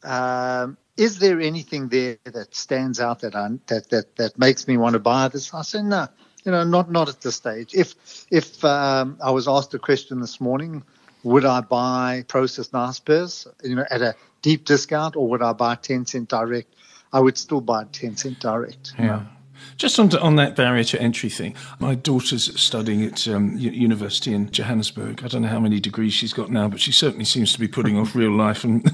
um, 0.02 0.76
is 0.96 1.18
there 1.18 1.40
anything 1.40 1.88
there 1.88 2.16
that 2.24 2.56
stands 2.56 2.98
out 2.98 3.20
that 3.20 3.36
I, 3.36 3.50
that 3.66 3.90
that 3.90 4.16
that 4.16 4.38
makes 4.38 4.66
me 4.66 4.76
want 4.76 4.94
to 4.94 4.98
buy 4.98 5.28
this? 5.28 5.52
I 5.54 5.62
said 5.62 5.84
no, 5.84 6.08
you 6.44 6.50
know, 6.50 6.64
not 6.64 6.90
not 6.90 7.08
at 7.08 7.20
this 7.20 7.36
stage. 7.36 7.74
If 7.74 7.94
if 8.30 8.64
um, 8.64 9.18
I 9.22 9.30
was 9.30 9.46
asked 9.46 9.74
a 9.74 9.78
question 9.78 10.20
this 10.20 10.40
morning, 10.40 10.82
would 11.22 11.44
I 11.44 11.60
buy 11.60 12.24
processed 12.26 12.72
Naspers, 12.72 13.46
you 13.62 13.76
know, 13.76 13.84
at 13.90 14.02
a 14.02 14.16
deep 14.42 14.64
discount, 14.64 15.14
or 15.14 15.28
would 15.28 15.42
I 15.42 15.52
buy 15.52 15.76
Tencent 15.76 16.28
direct? 16.28 16.74
I 17.12 17.20
would 17.20 17.38
still 17.38 17.60
buy 17.60 17.84
Tencent 17.84 18.40
direct. 18.40 18.94
Yeah. 18.98 19.26
Just 19.76 19.98
on, 19.98 20.14
on 20.16 20.36
that 20.36 20.56
barrier 20.56 20.84
to 20.84 21.00
entry 21.00 21.28
thing, 21.28 21.54
my 21.78 21.94
daughter's 21.94 22.58
studying 22.60 23.04
at 23.04 23.26
um, 23.28 23.56
university 23.56 24.32
in 24.32 24.50
Johannesburg. 24.50 25.22
I 25.24 25.28
don't 25.28 25.42
know 25.42 25.48
how 25.48 25.60
many 25.60 25.80
degrees 25.80 26.12
she's 26.12 26.32
got 26.32 26.50
now, 26.50 26.68
but 26.68 26.80
she 26.80 26.92
certainly 26.92 27.24
seems 27.24 27.52
to 27.52 27.60
be 27.60 27.68
putting 27.68 27.98
off 27.98 28.14
real 28.14 28.32
life, 28.32 28.64
and 28.64 28.90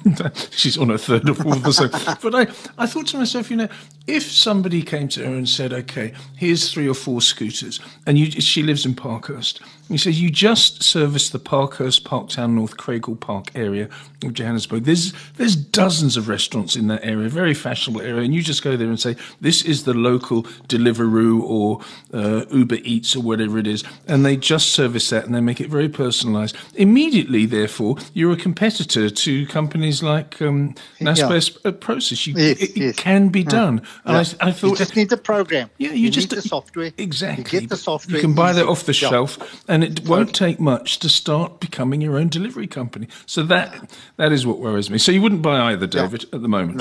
she's 0.50 0.76
on 0.76 0.88
her 0.91 0.99
third 0.99 1.29
or 1.29 1.35
fourth 1.35 1.67
or 1.67 1.73
so. 1.73 1.88
But 2.23 2.35
I, 2.35 2.43
I 2.82 2.87
thought 2.87 3.06
to 3.09 3.19
myself, 3.19 3.50
you 3.50 3.57
know, 3.57 3.69
if 4.07 4.31
somebody 4.31 4.83
came 4.83 5.09
to 5.09 5.25
her 5.25 5.35
and 5.35 5.49
said, 5.49 5.73
"Okay, 5.73 6.12
here's 6.37 6.73
three 6.73 6.88
or 6.88 6.95
four 6.95 7.21
scooters," 7.21 7.81
and 8.07 8.19
you, 8.19 8.31
she 8.31 8.62
lives 8.62 8.85
in 8.85 8.95
Parkhurst, 8.95 9.61
and 9.61 9.90
he 9.90 9.99
says 9.99 10.21
you 10.21 10.31
just 10.31 10.83
service 10.83 11.31
the 11.31 11.38
Parkhurst, 11.38 12.04
Parktown 12.04 12.50
North, 12.54 12.76
Craighall 12.76 13.19
Park 13.19 13.50
area 13.54 13.88
of 14.23 14.35
Johannesburg. 14.35 14.85
There's 14.85 15.12
there's 15.37 15.57
dozens 15.57 16.16
of 16.16 16.28
restaurants 16.28 16.76
in 16.76 16.87
that 16.88 17.04
area, 17.04 17.28
very 17.28 17.54
fashionable 17.54 18.00
area, 18.00 18.23
and 18.23 18.35
you 18.35 18.43
just 18.43 18.62
go 18.62 18.76
there 18.76 18.88
and 18.88 19.00
say 19.00 19.16
this 19.40 19.62
is 19.62 19.85
the 19.85 19.95
local 19.95 20.47
Deliveroo 20.68 21.42
or 21.42 21.80
uh, 22.12 22.44
Uber 22.50 22.78
Eats 22.83 23.16
or 23.16 23.21
whatever 23.21 23.59
it 23.59 23.66
is, 23.66 23.85
and 24.06 24.25
they 24.25 24.37
just 24.37 24.71
service 24.73 25.11
that 25.11 25.25
and 25.25 25.35
they 25.35 25.40
make 25.40 25.61
it 25.61 25.68
very 25.68 25.88
personalised. 25.88 26.54
Immediately, 26.75 27.47
therefore, 27.47 27.97
you're 28.12 28.33
a 28.33 28.37
competitor 28.37 29.11
to 29.11 29.47
companies 29.47 30.02
like 30.02 30.40
um, 30.42 30.75
Naspers 31.00 31.56
yeah. 31.64 31.73
Prosus. 31.73 32.26
You, 32.26 32.35
yes, 32.37 32.61
it, 32.61 32.76
yes. 32.76 32.97
can 32.97 33.28
be 33.28 33.44
done. 33.44 33.83
And 34.04 34.16
I, 34.16 34.21
I, 34.21 34.52
thought 34.52 34.71
you 34.71 34.76
just 34.76 34.97
need 34.97 35.11
the 35.11 35.16
program. 35.16 35.71
Yeah, 35.78 35.90
you, 35.90 36.04
you 36.04 36.11
just 36.11 36.30
need 36.30 36.38
the 36.38 36.49
software. 36.49 36.92
Exactly. 36.99 37.44
You 37.44 37.61
get 37.61 37.71
the 37.71 37.76
software. 37.76 38.16
You 38.16 38.21
can 38.21 38.35
buy 38.35 38.52
that 38.52 38.66
off 38.66 38.85
the 38.85 38.92
shelf 38.92 39.38
and 39.68 39.85
it 39.85 40.06
won't 40.09 40.35
take 40.35 40.61
much 40.61 40.99
to 41.00 41.09
start 41.09 41.61
becoming 41.61 42.00
your 42.00 42.16
own 42.16 42.28
delivery 42.28 42.66
company. 42.66 43.09
So 43.26 43.42
that 43.44 43.90
that 44.16 44.33
is 44.33 44.47
what 44.47 44.59
worries 44.59 44.90
me. 44.90 44.99
So 44.99 45.12
you 45.12 45.23
wouldn't 45.23 45.42
buy 45.42 45.73
either, 45.73 45.87
David, 45.87 46.25
yeah. 46.25 46.37
at 46.37 46.42
the 46.42 46.49
moment. 46.49 46.78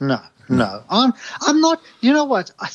No, 0.00 0.16
no, 0.16 0.20
no. 0.48 0.82
I'm 0.88 1.12
I'm 1.40 1.60
not. 1.60 1.82
You 2.00 2.12
know 2.12 2.24
what? 2.24 2.50
I, 2.58 2.68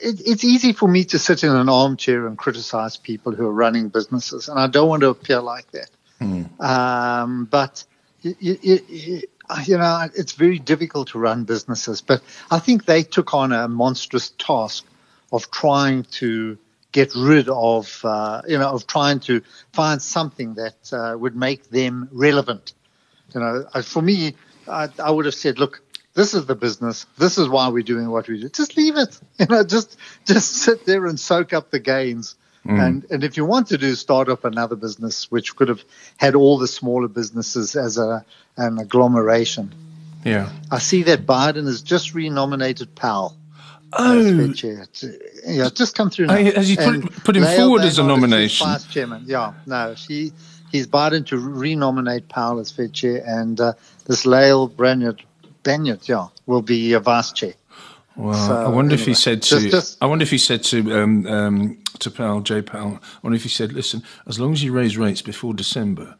it, 0.00 0.20
it's 0.26 0.44
easy 0.44 0.72
for 0.72 0.88
me 0.88 1.04
to 1.04 1.18
sit 1.18 1.44
in 1.44 1.50
an 1.50 1.68
armchair 1.68 2.26
and 2.26 2.36
criticize 2.36 2.96
people 2.96 3.32
who 3.32 3.46
are 3.46 3.52
running 3.52 3.88
businesses, 3.88 4.48
and 4.48 4.58
I 4.58 4.66
don't 4.66 4.88
want 4.88 5.02
to 5.02 5.08
appear 5.08 5.40
like 5.40 5.70
that. 5.72 5.90
Mm. 6.20 6.60
Um, 6.60 7.44
but 7.44 7.84
you, 8.22 8.34
you, 8.40 9.22
you 9.64 9.78
know, 9.78 10.08
it's 10.14 10.32
very 10.32 10.58
difficult 10.58 11.08
to 11.08 11.18
run 11.18 11.44
businesses. 11.44 12.00
But 12.00 12.22
I 12.50 12.58
think 12.58 12.84
they 12.84 13.02
took 13.02 13.34
on 13.34 13.52
a 13.52 13.68
monstrous 13.68 14.30
task 14.30 14.84
of 15.32 15.50
trying 15.50 16.04
to 16.04 16.58
get 16.92 17.14
rid 17.14 17.48
of, 17.48 18.00
uh, 18.04 18.42
you 18.48 18.58
know, 18.58 18.70
of 18.70 18.86
trying 18.86 19.20
to 19.20 19.42
find 19.72 20.00
something 20.00 20.54
that 20.54 20.92
uh, 20.92 21.16
would 21.18 21.36
make 21.36 21.70
them 21.70 22.08
relevant. 22.12 22.72
You 23.34 23.40
know, 23.40 23.64
for 23.82 24.02
me, 24.02 24.34
I, 24.66 24.88
I, 24.98 25.10
would 25.10 25.26
have 25.26 25.34
said, 25.34 25.58
look, 25.58 25.82
this 26.18 26.34
is 26.34 26.46
the 26.46 26.54
business. 26.54 27.06
This 27.16 27.38
is 27.38 27.48
why 27.48 27.68
we're 27.68 27.82
doing 27.82 28.10
what 28.10 28.28
we 28.28 28.40
do. 28.40 28.48
Just 28.48 28.76
leave 28.76 28.96
it. 28.96 29.18
You 29.38 29.46
know, 29.46 29.62
just 29.62 29.96
just 30.26 30.56
sit 30.56 30.84
there 30.84 31.06
and 31.06 31.18
soak 31.18 31.52
up 31.52 31.70
the 31.70 31.78
gains 31.78 32.36
Mm. 32.68 32.86
And 32.86 33.06
and 33.10 33.24
if 33.24 33.36
you 33.36 33.44
want 33.44 33.68
to 33.68 33.78
do 33.78 33.94
start 33.94 34.28
up 34.28 34.44
another 34.44 34.76
business, 34.76 35.30
which 35.30 35.56
could 35.56 35.68
have 35.68 35.82
had 36.18 36.34
all 36.34 36.58
the 36.58 36.68
smaller 36.68 37.08
businesses 37.08 37.76
as 37.76 37.96
a 37.96 38.24
an 38.56 38.78
agglomeration. 38.78 39.74
Yeah. 40.24 40.50
I 40.70 40.78
see 40.78 41.04
that 41.04 41.24
Biden 41.24 41.66
has 41.66 41.80
just 41.80 42.14
renominated 42.14 42.94
Powell. 42.94 43.36
Oh, 43.94 44.20
yeah, 45.46 45.70
just 45.70 45.94
come 45.94 46.10
through. 46.10 46.26
Now. 46.26 46.36
Has 46.36 46.68
he 46.68 46.76
put, 46.76 47.24
put 47.24 47.36
him 47.36 47.44
forward 47.44 47.82
as 47.82 47.98
a 47.98 48.02
nomination? 48.02 48.66
Vice 48.66 48.84
chairman. 48.84 49.24
Yeah, 49.26 49.54
no, 49.64 49.94
he 49.94 50.32
he's 50.70 50.86
Biden 50.86 51.24
to 51.28 51.38
renominate 51.38 52.28
Powell 52.28 52.58
as 52.58 52.70
Fed 52.70 52.92
chair, 52.92 53.22
and 53.24 53.58
uh, 53.58 53.72
this 54.06 54.26
Lael 54.26 54.68
Brainard, 54.68 55.22
Banyard, 55.68 56.08
yeah, 56.08 56.28
will 56.46 56.62
be 56.62 56.94
a 56.94 57.00
vice 57.00 57.30
chair. 57.30 57.52
Well, 58.16 58.32
so, 58.32 58.56
I 58.56 58.68
wonder 58.68 58.94
anyway, 58.94 59.02
if 59.02 59.06
he 59.06 59.14
said 59.14 59.42
to 59.42 59.60
just, 59.60 59.70
just, 59.70 59.98
I 60.02 60.06
wonder 60.06 60.22
if 60.22 60.30
he 60.30 60.38
said 60.38 60.62
to 60.64 60.78
um, 60.98 61.26
um, 61.26 61.78
to 61.98 62.10
Powell, 62.10 62.40
Jay 62.40 62.62
Powell, 62.62 62.98
I 63.02 63.18
wonder 63.22 63.36
if 63.36 63.42
he 63.42 63.50
said, 63.50 63.74
listen, 63.74 64.02
as 64.26 64.40
long 64.40 64.54
as 64.54 64.64
you 64.64 64.72
raise 64.72 64.96
rates 64.96 65.20
before 65.20 65.52
December, 65.52 66.16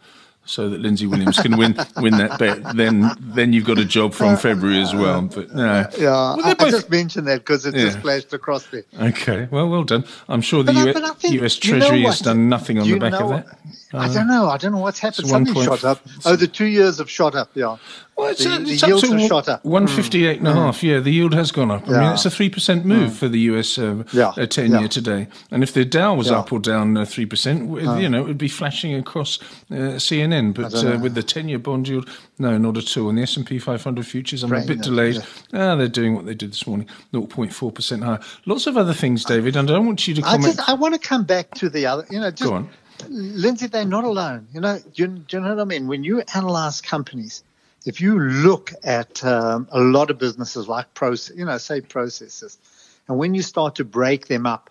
so 0.48 0.68
that 0.70 0.80
Lindsay 0.80 1.06
Williams 1.06 1.38
can 1.38 1.56
win 1.56 1.76
win 1.96 2.16
that 2.16 2.38
bet, 2.38 2.76
then 2.76 3.10
then 3.20 3.52
you've 3.52 3.66
got 3.66 3.78
a 3.78 3.84
job 3.84 4.14
from 4.14 4.36
February 4.36 4.80
as 4.80 4.94
well. 4.94 5.22
But 5.22 5.54
no, 5.54 5.86
yeah, 5.96 6.00
well, 6.00 6.40
I, 6.44 6.54
both... 6.54 6.68
I, 6.68 6.70
just 6.70 6.90
mentioned 6.90 7.26
that 7.28 7.40
because 7.40 7.66
it 7.66 7.74
yeah. 7.74 7.84
just 7.84 7.98
flashed 7.98 8.32
across 8.32 8.70
me. 8.72 8.82
Okay, 9.00 9.48
well, 9.50 9.68
well 9.68 9.84
done. 9.84 10.04
I'm 10.28 10.40
sure 10.40 10.62
the 10.62 10.72
US, 10.72 11.20
think, 11.20 11.42
US, 11.42 11.56
Treasury 11.56 11.98
you 11.98 12.04
know 12.04 12.10
has 12.10 12.20
done 12.20 12.48
nothing 12.48 12.78
on 12.78 12.88
the 12.88 12.98
back 12.98 13.14
of 13.14 13.30
that. 13.30 13.46
Uh, 13.92 13.98
I 13.98 14.12
don't 14.12 14.26
know. 14.28 14.48
I 14.48 14.58
don't 14.58 14.72
know 14.72 14.78
what's 14.78 14.98
happened. 14.98 15.28
Something 15.28 15.54
shot 15.54 15.82
up. 15.82 16.00
Oh, 16.26 16.36
the 16.36 16.46
two 16.46 16.66
years 16.66 16.98
have 16.98 17.10
shot 17.10 17.34
up. 17.34 17.50
Yeah. 17.54 17.78
Well, 18.18 18.30
it's, 18.30 18.44
the, 18.44 18.50
uh, 18.50 18.58
it's 18.60 18.80
the 18.80 18.86
yields 18.88 19.08
have 19.08 19.20
shot 19.22 19.48
up. 19.48 19.64
158 19.64 20.38
and 20.38 20.48
a 20.48 20.50
mm. 20.50 20.54
half. 20.54 20.82
Yeah, 20.82 20.98
the 20.98 21.10
yield 21.10 21.32
has 21.34 21.52
gone 21.52 21.70
up. 21.70 21.88
I 21.88 21.92
yeah. 21.92 22.00
mean, 22.00 22.12
it's 22.12 22.26
a 22.26 22.30
3% 22.30 22.84
move 22.84 23.12
mm. 23.12 23.14
for 23.14 23.28
the 23.28 23.38
US 23.40 23.78
uh, 23.78 24.02
yeah. 24.12 24.32
uh, 24.36 24.44
10 24.44 24.72
year 24.72 24.80
yeah. 24.82 24.88
today. 24.88 25.28
And 25.50 25.62
if 25.62 25.72
the 25.72 25.84
Dow 25.84 26.14
was 26.14 26.30
up 26.30 26.52
or 26.52 26.58
down 26.58 26.96
uh, 26.96 27.02
3%, 27.02 28.02
you 28.02 28.08
know, 28.08 28.20
it 28.20 28.26
would 28.26 28.36
be 28.36 28.48
flashing 28.48 28.94
across 28.94 29.38
uh, 29.70 29.98
CNN. 30.38 30.54
But 30.54 30.74
uh, 30.74 30.98
with 31.00 31.14
the 31.14 31.22
10 31.22 31.48
year 31.48 31.58
bond 31.58 31.88
yield, 31.88 32.08
no, 32.38 32.56
not 32.58 32.76
at 32.76 32.96
all. 32.96 33.08
And 33.08 33.18
the 33.18 33.22
S&P 33.22 33.58
500 33.58 34.06
futures, 34.06 34.42
I'm 34.42 34.52
a 34.52 34.64
bit 34.64 34.80
delayed. 34.80 35.18
Ah, 35.52 35.76
they're 35.76 35.88
doing 35.88 36.14
what 36.14 36.26
they 36.26 36.34
did 36.34 36.52
this 36.52 36.66
morning, 36.66 36.88
0.4% 37.12 38.04
higher. 38.04 38.20
Lots 38.46 38.66
of 38.66 38.76
other 38.76 38.94
things, 38.94 39.24
David, 39.24 39.56
and 39.56 39.70
I 39.70 39.74
don't 39.74 39.86
want 39.86 40.06
you 40.06 40.14
to 40.14 40.22
comment. 40.22 40.44
I, 40.44 40.48
just, 40.48 40.68
I 40.68 40.74
want 40.74 40.94
to 40.94 41.00
come 41.00 41.24
back 41.24 41.50
to 41.54 41.68
the 41.68 41.86
other, 41.86 42.06
you 42.10 42.20
know, 42.20 42.30
just, 42.30 42.48
Go 42.48 42.56
on. 42.56 42.70
Lindsay, 43.08 43.68
they're 43.68 43.84
not 43.84 44.04
alone. 44.04 44.48
You 44.52 44.60
know, 44.60 44.78
do 44.78 45.02
you, 45.02 45.08
do 45.08 45.36
you 45.36 45.42
know 45.42 45.54
what 45.54 45.60
I 45.60 45.64
mean? 45.64 45.86
When 45.86 46.02
you 46.02 46.22
analyze 46.34 46.80
companies, 46.80 47.44
if 47.86 48.00
you 48.00 48.18
look 48.18 48.72
at 48.82 49.24
um, 49.24 49.68
a 49.70 49.80
lot 49.80 50.10
of 50.10 50.18
businesses 50.18 50.68
like 50.68 50.92
Prosus, 50.94 51.36
you 51.36 51.44
know, 51.44 51.58
say 51.58 51.80
processes, 51.80 52.58
and 53.06 53.16
when 53.16 53.34
you 53.34 53.42
start 53.42 53.76
to 53.76 53.84
break 53.84 54.26
them 54.26 54.46
up, 54.46 54.68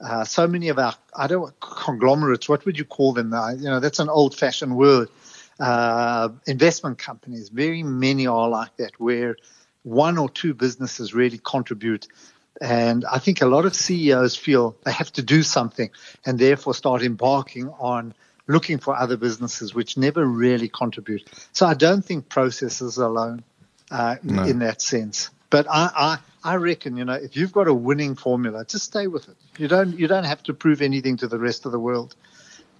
uh, 0.00 0.24
so 0.24 0.46
many 0.46 0.68
of 0.68 0.78
our, 0.78 0.94
I 1.14 1.26
don't 1.26 1.52
conglomerates, 1.60 2.48
what 2.48 2.64
would 2.64 2.78
you 2.78 2.84
call 2.84 3.12
them? 3.12 3.32
Uh, 3.32 3.52
you 3.52 3.64
know, 3.64 3.80
that's 3.80 3.98
an 3.98 4.08
old-fashioned 4.08 4.74
word. 4.76 5.08
Uh, 5.58 6.30
investment 6.46 6.98
companies, 6.98 7.50
very 7.50 7.82
many 7.82 8.26
are 8.26 8.48
like 8.48 8.74
that, 8.78 8.98
where 8.98 9.36
one 9.82 10.16
or 10.16 10.28
two 10.28 10.54
businesses 10.54 11.12
really 11.12 11.38
contribute. 11.38 12.08
And 12.60 13.04
I 13.04 13.18
think 13.18 13.42
a 13.42 13.46
lot 13.46 13.66
of 13.66 13.74
CEOs 13.74 14.36
feel 14.36 14.76
they 14.84 14.92
have 14.92 15.12
to 15.12 15.22
do 15.22 15.42
something 15.42 15.90
and 16.24 16.38
therefore 16.38 16.74
start 16.74 17.02
embarking 17.02 17.68
on 17.68 18.14
looking 18.46 18.78
for 18.78 18.96
other 18.96 19.16
businesses 19.16 19.74
which 19.74 19.96
never 19.96 20.24
really 20.24 20.68
contribute. 20.68 21.28
So 21.52 21.66
I 21.66 21.74
don't 21.74 22.04
think 22.04 22.28
processes 22.28 22.96
alone 22.96 23.44
uh, 23.90 24.16
no. 24.22 24.44
in 24.44 24.58
that 24.60 24.82
sense. 24.82 25.30
But 25.50 25.66
I, 25.68 25.90
I, 26.44 26.52
I 26.52 26.54
reckon, 26.54 26.96
you 26.96 27.04
know, 27.04 27.14
if 27.14 27.36
you've 27.36 27.52
got 27.52 27.68
a 27.68 27.74
winning 27.74 28.14
formula, 28.14 28.64
just 28.64 28.84
stay 28.86 29.06
with 29.08 29.28
it. 29.28 29.36
You 29.58 29.68
don't 29.68 29.98
you 29.98 30.06
don't 30.06 30.24
have 30.24 30.42
to 30.44 30.54
prove 30.54 30.80
anything 30.80 31.16
to 31.18 31.28
the 31.28 31.38
rest 31.38 31.66
of 31.66 31.72
the 31.72 31.78
world. 31.78 32.14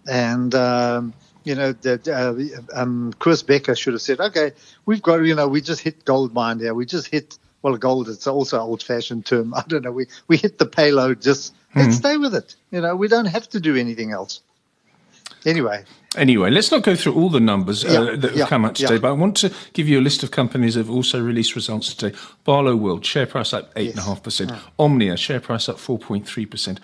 And 0.07 0.55
um, 0.55 1.13
you 1.45 1.55
know, 1.55 1.73
that 1.73 2.07
uh, 2.07 2.35
um, 2.79 3.13
Koos 3.19 3.43
Bekker 3.43 3.77
should 3.77 3.95
have 3.95 4.03
said, 4.03 4.21
okay, 4.21 4.53
we've 4.87 5.03
got, 5.03 5.17
you 5.17 5.35
know, 5.35 5.49
we 5.49 5.61
just 5.61 5.81
hit 5.81 6.05
gold 6.05 6.35
mine 6.35 6.59
there. 6.59 6.75
We 6.75 6.87
just 6.87 7.07
hit, 7.07 7.39
well, 7.63 7.77
gold, 7.77 8.09
it's 8.09 8.27
also 8.27 8.57
an 8.57 8.63
old 8.63 8.83
fashioned 8.83 9.27
term. 9.27 9.55
I 9.57 9.63
don't 9.67 9.83
know. 9.83 9.93
We, 9.93 10.07
we 10.29 10.37
hit 10.37 10.59
the 10.59 10.67
payload. 10.67 11.23
Just 11.23 11.55
mm-hmm. 11.55 11.81
let's 11.81 11.97
stay 11.97 12.17
with 12.17 12.35
it. 12.35 12.57
You 12.71 12.81
know, 12.81 12.97
we 12.97 13.09
don't 13.09 13.27
have 13.27 13.49
to 13.51 13.61
do 13.61 13.77
anything 13.77 14.13
else. 14.13 14.41
Anyway. 15.47 15.85
Anyway, 16.17 16.51
let's 16.51 16.73
not 16.73 16.83
go 16.83 16.97
through 16.97 17.15
all 17.15 17.29
the 17.29 17.39
numbers 17.39 17.85
uh, 17.85 17.89
yeah, 17.89 18.17
that 18.17 18.31
have 18.31 18.37
yeah, 18.37 18.47
come 18.47 18.65
out 18.65 18.75
today, 18.75 18.95
yeah. 18.95 19.01
but 19.01 19.11
I 19.11 19.13
want 19.13 19.37
to 19.39 19.55
give 19.75 19.89
you 19.89 20.01
a 20.01 20.03
list 20.03 20.25
of 20.25 20.33
companies 20.33 20.75
that 20.75 20.81
have 20.81 20.91
also 20.91 21.23
released 21.23 21.55
results 21.55 21.95
today. 21.95 22.17
Barloworld, 22.45 23.05
share 23.05 23.27
price 23.27 23.53
up 23.53 23.73
8.5%. 23.75 24.49
Yes. 24.49 24.61
Omnia, 24.77 25.17
share 25.17 25.39
price 25.39 25.69
up 25.69 25.77
4.3%. 25.77 26.79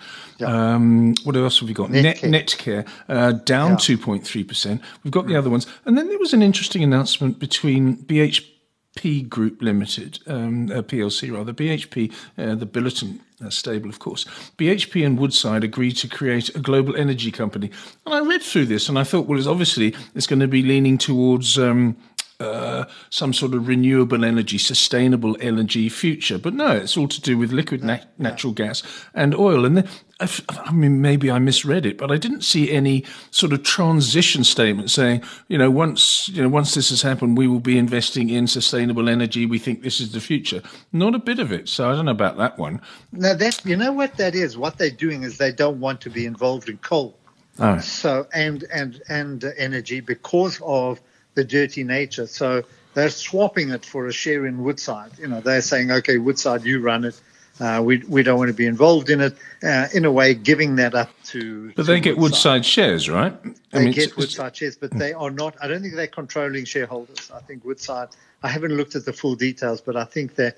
Um, 0.47 1.13
what 1.25 1.35
else 1.35 1.59
have 1.59 1.67
we 1.67 1.73
got? 1.73 1.89
Netcare, 1.89 2.29
Net, 2.29 2.47
Netcare 2.47 2.87
uh, 3.09 3.33
down 3.33 3.73
2.3%. 3.75 4.81
We've 5.03 5.11
got 5.11 5.27
the 5.27 5.35
other 5.35 5.49
ones. 5.49 5.67
And 5.83 5.97
then 5.97 6.07
there 6.07 6.19
was 6.19 6.33
an 6.33 6.41
interesting 6.41 6.81
announcement 6.81 7.37
between 7.37 7.97
BHP 7.97 8.56
BHP 8.97 9.29
Group 9.29 9.61
Limited, 9.61 10.19
um, 10.27 10.71
uh, 10.71 10.81
PLC 10.81 11.31
rather, 11.31 11.53
BHP, 11.53 12.11
uh, 12.37 12.55
the 12.55 12.65
Billiton 12.65 13.19
uh, 13.43 13.49
stable, 13.49 13.89
of 13.89 13.99
course. 13.99 14.25
BHP 14.57 15.05
and 15.05 15.19
Woodside 15.19 15.63
agreed 15.63 15.97
to 15.97 16.07
create 16.07 16.53
a 16.55 16.59
global 16.59 16.95
energy 16.95 17.31
company. 17.31 17.71
And 18.05 18.15
I 18.15 18.19
read 18.21 18.41
through 18.41 18.65
this 18.65 18.89
and 18.89 18.97
I 18.97 19.03
thought, 19.03 19.27
well, 19.27 19.37
it's 19.37 19.47
obviously 19.47 19.95
it's 20.15 20.27
going 20.27 20.39
to 20.39 20.47
be 20.47 20.63
leaning 20.63 20.97
towards 20.97 21.57
um, 21.57 21.95
uh, 22.39 22.85
some 23.09 23.33
sort 23.33 23.55
of 23.55 23.67
renewable 23.67 24.23
energy, 24.23 24.59
sustainable 24.59 25.35
energy 25.39 25.89
future. 25.89 26.37
But 26.37 26.53
no, 26.53 26.69
it's 26.69 26.95
all 26.95 27.07
to 27.07 27.19
do 27.19 27.35
with 27.35 27.51
liquid 27.51 27.83
nat- 27.83 28.07
natural 28.19 28.53
gas 28.53 28.83
and 29.15 29.33
oil. 29.33 29.65
And 29.65 29.87
I 30.19 30.71
mean, 30.71 31.01
maybe 31.01 31.31
I 31.31 31.39
misread 31.39 31.85
it, 31.85 31.97
but 31.97 32.11
I 32.11 32.17
didn't 32.17 32.43
see 32.43 32.71
any 32.71 33.03
sort 33.31 33.53
of 33.53 33.63
transition 33.63 34.43
statement 34.43 34.91
saying, 34.91 35.23
you 35.47 35.57
know, 35.57 35.71
once 35.71 36.29
you 36.29 36.43
know, 36.43 36.49
once 36.49 36.75
this 36.75 36.89
has 36.91 37.01
happened, 37.01 37.39
we 37.39 37.47
will 37.47 37.59
be 37.59 37.77
investing 37.77 38.29
in 38.29 38.45
sustainable 38.45 39.09
energy. 39.09 39.47
We 39.47 39.57
think 39.57 39.81
this 39.81 39.99
is 39.99 40.11
the 40.11 40.21
future. 40.21 40.61
Not 40.91 41.15
a 41.15 41.19
bit 41.19 41.39
of 41.39 41.51
it. 41.51 41.67
So 41.67 41.89
I 41.89 41.95
don't 41.95 42.05
know 42.05 42.11
about 42.11 42.37
that 42.37 42.59
one. 42.59 42.81
Now 43.11 43.33
that 43.33 43.65
you 43.65 43.75
know 43.75 43.93
what 43.93 44.15
that 44.17 44.35
is. 44.35 44.57
What 44.57 44.77
they're 44.77 44.91
doing 44.91 45.23
is 45.23 45.39
they 45.39 45.51
don't 45.51 45.79
want 45.79 46.01
to 46.01 46.11
be 46.11 46.27
involved 46.27 46.69
in 46.69 46.77
coal. 46.77 47.17
Oh. 47.57 47.79
So 47.79 48.27
and 48.31 48.63
and 48.71 49.01
and 49.09 49.43
energy 49.57 50.01
because 50.01 50.61
of 50.61 51.01
the 51.37 51.45
dirty 51.45 51.83
nature. 51.83 52.25
So 52.25 52.63
they're 52.95 53.11
swapping 53.11 53.69
it 53.69 53.85
for 53.85 54.07
a 54.07 54.11
share 54.11 54.47
in 54.47 54.63
Woodside. 54.63 55.11
You 55.19 55.27
know, 55.27 55.39
they're 55.39 55.61
saying, 55.61 55.91
okay, 55.91 56.17
Woodside, 56.17 56.65
you 56.65 56.81
run 56.81 57.05
it. 57.05 57.21
Uh, 57.59 57.81
we 57.83 57.97
we 58.07 58.23
don't 58.23 58.37
want 58.37 58.49
to 58.49 58.53
be 58.53 58.65
involved 58.65 59.09
in 59.09 59.21
it. 59.21 59.35
Uh, 59.63 59.87
in 59.93 60.03
a 60.05 60.11
way, 60.11 60.33
giving 60.33 60.75
that 60.75 60.93
up 60.93 61.09
to. 61.25 61.67
But 61.75 61.83
to 61.83 61.91
they 61.91 61.99
get 61.99 62.17
Woodside. 62.17 62.61
Woodside 62.61 62.65
shares, 62.65 63.09
right? 63.09 63.33
I 63.43 63.53
they 63.71 63.85
mean, 63.85 63.93
get 63.93 64.17
Woodside 64.17 64.55
shares, 64.55 64.75
but 64.75 64.91
they 64.91 65.13
are 65.13 65.31
not. 65.31 65.55
I 65.61 65.67
don't 65.67 65.81
think 65.81 65.95
they're 65.95 66.07
controlling 66.07 66.65
shareholders. 66.65 67.31
I 67.33 67.39
think 67.41 67.63
Woodside. 67.63 68.09
I 68.43 68.49
haven't 68.49 68.75
looked 68.77 68.95
at 68.95 69.05
the 69.05 69.13
full 69.13 69.35
details, 69.35 69.81
but 69.81 69.95
I 69.95 70.05
think 70.05 70.35
that 70.35 70.57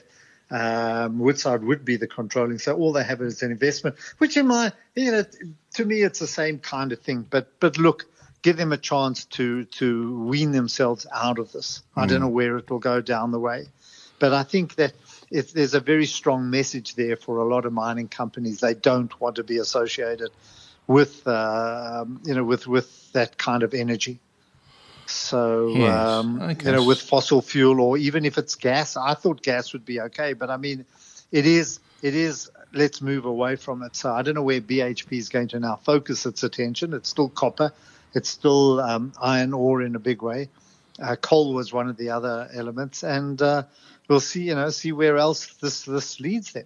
um, 0.51 1.19
Woodside 1.19 1.63
would 1.63 1.83
be 1.85 1.97
the 1.97 2.07
controlling. 2.07 2.59
So 2.59 2.75
all 2.75 2.91
they 2.91 3.03
have 3.03 3.21
is 3.21 3.43
an 3.43 3.51
investment, 3.51 3.95
which 4.17 4.35
in 4.35 4.47
my, 4.47 4.71
you 4.95 5.11
know, 5.11 5.25
to 5.75 5.85
me 5.85 6.01
it's 6.01 6.19
the 6.19 6.27
same 6.41 6.59
kind 6.59 6.91
of 6.91 6.99
thing. 6.99 7.25
But 7.29 7.59
but 7.59 7.77
look, 7.77 8.05
give 8.41 8.57
them 8.57 8.71
a 8.71 8.77
chance 8.77 9.25
to 9.25 9.65
to 9.65 10.25
wean 10.25 10.51
themselves 10.51 11.05
out 11.13 11.39
of 11.39 11.51
this. 11.51 11.83
Mm. 11.95 12.03
I 12.03 12.05
don't 12.07 12.17
mm. 12.19 12.21
know 12.21 12.29
where 12.29 12.57
it 12.57 12.69
will 12.69 12.79
go 12.79 13.01
down 13.01 13.31
the 13.31 13.39
way, 13.39 13.65
but 14.19 14.33
I 14.33 14.43
think 14.43 14.75
that 14.75 14.93
if 15.31 15.53
there's 15.53 15.73
a 15.73 15.79
very 15.79 16.05
strong 16.05 16.49
message 16.49 16.95
there 16.95 17.15
for 17.15 17.37
a 17.37 17.47
lot 17.47 17.65
of 17.65 17.73
mining 17.73 18.07
companies. 18.07 18.59
They 18.59 18.73
don't 18.73 19.19
want 19.19 19.35
to 19.35 19.43
be 19.43 19.57
associated 19.57 20.31
with 20.87 21.27
uh, 21.27 22.05
you 22.23 22.33
know 22.33 22.43
with 22.43 22.67
with 22.67 23.11
that 23.13 23.37
kind 23.37 23.63
of 23.63 23.73
energy. 23.73 24.19
So 25.05 25.69
yes, 25.69 25.95
um, 25.95 26.55
you 26.63 26.71
know, 26.71 26.83
with 26.83 27.01
fossil 27.01 27.41
fuel 27.41 27.81
or 27.81 27.97
even 27.97 28.25
if 28.25 28.37
it's 28.37 28.55
gas, 28.55 28.95
I 28.95 29.13
thought 29.15 29.41
gas 29.41 29.73
would 29.73 29.85
be 29.85 30.01
okay, 30.01 30.33
but 30.33 30.49
I 30.49 30.57
mean, 30.57 30.85
it 31.31 31.45
is 31.45 31.79
it 32.01 32.15
is. 32.15 32.49
Let's 32.71 33.01
move 33.01 33.25
away 33.25 33.55
from 33.55 33.81
it. 33.81 33.95
So 33.95 34.13
I 34.13 34.21
don't 34.21 34.35
know 34.35 34.43
where 34.43 34.61
BHP 34.61 35.17
is 35.17 35.29
going 35.29 35.47
to 35.49 35.59
now 35.59 35.77
focus 35.77 36.27
its 36.27 36.43
attention. 36.43 36.93
It's 36.93 37.09
still 37.09 37.27
copper. 37.27 37.73
It's 38.13 38.29
still 38.29 38.79
um, 38.79 39.13
iron 39.21 39.53
ore 39.53 39.81
in 39.81 39.95
a 39.95 39.99
big 39.99 40.21
way. 40.21 40.49
Uh, 41.01 41.15
coal 41.15 41.53
was 41.53 41.71
one 41.71 41.89
of 41.89 41.97
the 41.97 42.09
other 42.09 42.49
elements, 42.53 43.03
and 43.03 43.41
uh, 43.41 43.63
we'll 44.07 44.19
see. 44.19 44.43
You 44.43 44.55
know, 44.55 44.69
see 44.69 44.91
where 44.91 45.17
else 45.17 45.47
this 45.61 45.83
this 45.83 46.19
leads 46.19 46.53
them. 46.53 46.65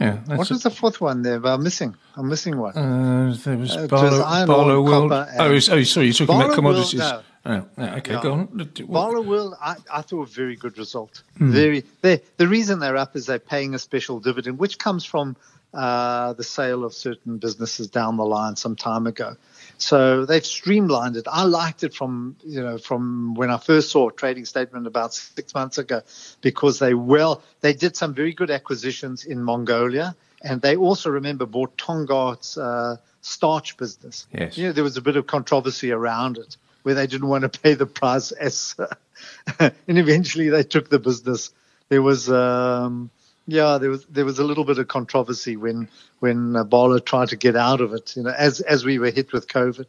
Yeah. 0.00 0.16
What 0.24 0.48
was 0.48 0.62
the 0.62 0.70
fourth 0.70 1.00
one 1.00 1.20
there? 1.22 1.44
I'm 1.44 1.62
missing. 1.62 1.94
I'm 2.16 2.28
missing 2.28 2.56
one. 2.56 2.74
Uh, 2.74 3.36
there 3.44 3.58
was 3.58 3.76
uh, 3.76 3.86
Barlow, 3.86 4.24
Barloworld. 4.46 5.34
Oh, 5.38 5.44
oh, 5.44 5.58
sorry. 5.58 6.06
You're 6.06 6.14
talking 6.14 6.26
Barlow 6.26 6.44
about 6.46 6.54
commodities. 6.54 7.00
World, 7.00 7.24
no. 7.44 7.66
Oh, 7.76 7.84
okay, 7.98 8.12
yeah. 8.14 8.22
go 8.22 8.32
on. 8.32 8.48
Barloworld, 8.48 9.56
I, 9.60 9.76
I 9.92 10.00
thought 10.02 10.22
a 10.22 10.26
very 10.26 10.56
good 10.56 10.78
result. 10.78 11.22
Hmm. 11.36 11.52
Very. 11.52 11.84
They, 12.00 12.22
the 12.38 12.48
reason 12.48 12.78
they're 12.78 12.96
up 12.96 13.14
is 13.14 13.26
they're 13.26 13.38
paying 13.38 13.74
a 13.74 13.78
special 13.78 14.20
dividend, 14.20 14.58
which 14.58 14.78
comes 14.78 15.04
from 15.04 15.36
uh, 15.74 16.32
the 16.32 16.44
sale 16.44 16.82
of 16.84 16.94
certain 16.94 17.36
businesses 17.36 17.88
down 17.88 18.16
the 18.16 18.24
line 18.24 18.56
some 18.56 18.76
time 18.76 19.06
ago. 19.06 19.36
So 19.82 20.26
they've 20.26 20.44
streamlined 20.44 21.16
it. 21.16 21.26
I 21.30 21.44
liked 21.44 21.84
it 21.84 21.94
from 21.94 22.36
you 22.44 22.62
know 22.62 22.78
from 22.78 23.34
when 23.34 23.50
I 23.50 23.56
first 23.56 23.90
saw 23.90 24.08
a 24.08 24.12
trading 24.12 24.44
statement 24.44 24.86
about 24.86 25.14
six 25.14 25.54
months 25.54 25.78
ago 25.78 26.02
because 26.40 26.78
they 26.78 26.94
well 26.94 27.42
they 27.60 27.72
did 27.72 27.96
some 27.96 28.14
very 28.14 28.32
good 28.32 28.50
acquisitions 28.50 29.24
in 29.24 29.42
Mongolia 29.42 30.14
and 30.42 30.60
they 30.60 30.76
also 30.76 31.10
remember 31.10 31.46
bought 31.46 31.76
Tongaat's 31.76 32.56
uh, 32.56 32.96
starch 33.20 33.76
business. 33.76 34.26
Yes. 34.32 34.56
You 34.56 34.66
know, 34.66 34.72
there 34.72 34.84
was 34.84 34.96
a 34.96 35.02
bit 35.02 35.16
of 35.16 35.26
controversy 35.26 35.92
around 35.92 36.38
it 36.38 36.56
where 36.82 36.94
they 36.94 37.06
didn't 37.06 37.28
want 37.28 37.50
to 37.50 37.60
pay 37.60 37.74
the 37.74 37.86
price 37.86 38.32
as, 38.32 38.74
and 39.58 39.72
eventually 39.86 40.48
they 40.48 40.62
took 40.62 40.88
the 40.88 40.98
business. 40.98 41.50
There 41.88 42.02
was, 42.02 42.30
um, 42.30 43.10
yeah, 43.46 43.78
there 43.78 43.90
was 43.90 44.04
there 44.06 44.24
was 44.24 44.38
a 44.38 44.44
little 44.44 44.64
bit 44.64 44.78
of 44.78 44.88
controversy 44.88 45.56
when 45.56 45.88
when 46.20 46.56
uh, 46.56 46.64
Bala 46.64 47.00
tried 47.00 47.28
to 47.28 47.36
get 47.36 47.56
out 47.56 47.80
of 47.80 47.92
it. 47.92 48.16
You 48.16 48.24
know, 48.24 48.34
as 48.36 48.60
as 48.60 48.84
we 48.84 48.98
were 48.98 49.10
hit 49.10 49.32
with 49.32 49.48
COVID. 49.48 49.86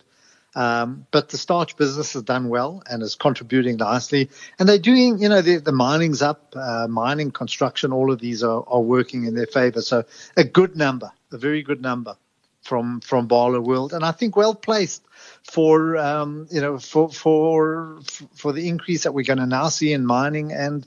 Um, 0.54 1.08
but 1.12 1.30
the 1.30 1.38
starch 1.38 1.78
business 1.78 2.12
has 2.12 2.24
done 2.24 2.50
well 2.50 2.84
and 2.90 3.02
is 3.02 3.16
contributing 3.16 3.78
nicely. 3.78 4.30
And 4.60 4.68
they're 4.68 4.78
doing, 4.78 5.20
you 5.20 5.30
know, 5.30 5.42
the, 5.42 5.60
the 5.60 5.72
mining's 5.72 6.22
up, 6.22 6.54
uh, 6.58 6.88
mining, 6.90 7.32
construction, 7.32 7.94
all 7.94 8.12
of 8.12 8.20
these 8.20 8.44
are, 8.44 8.62
are 8.68 8.82
working 8.82 9.24
in 9.24 9.34
their 9.34 9.46
favor. 9.46 9.82
So 9.82 10.04
a 10.36 10.44
good 10.44 10.76
number, 10.76 11.10
a 11.32 11.38
very 11.38 11.64
good 11.64 11.82
number 11.82 12.18
from 12.62 13.02
from 13.02 13.28
Barloworld, 13.28 13.94
and 13.94 14.06
I 14.06 14.12
think 14.12 14.36
well 14.36 14.56
placed 14.56 15.04
for 15.44 15.98
um, 15.98 16.48
you 16.52 16.62
know 16.62 16.78
for 16.78 17.10
for 17.10 18.00
for 18.36 18.54
the 18.54 18.68
increase 18.68 19.04
that 19.04 19.14
we're 19.14 19.26
going 19.26 19.40
to 19.40 19.46
now 19.46 19.70
see 19.70 19.94
in 19.94 20.06
mining 20.06 20.52
and 20.52 20.86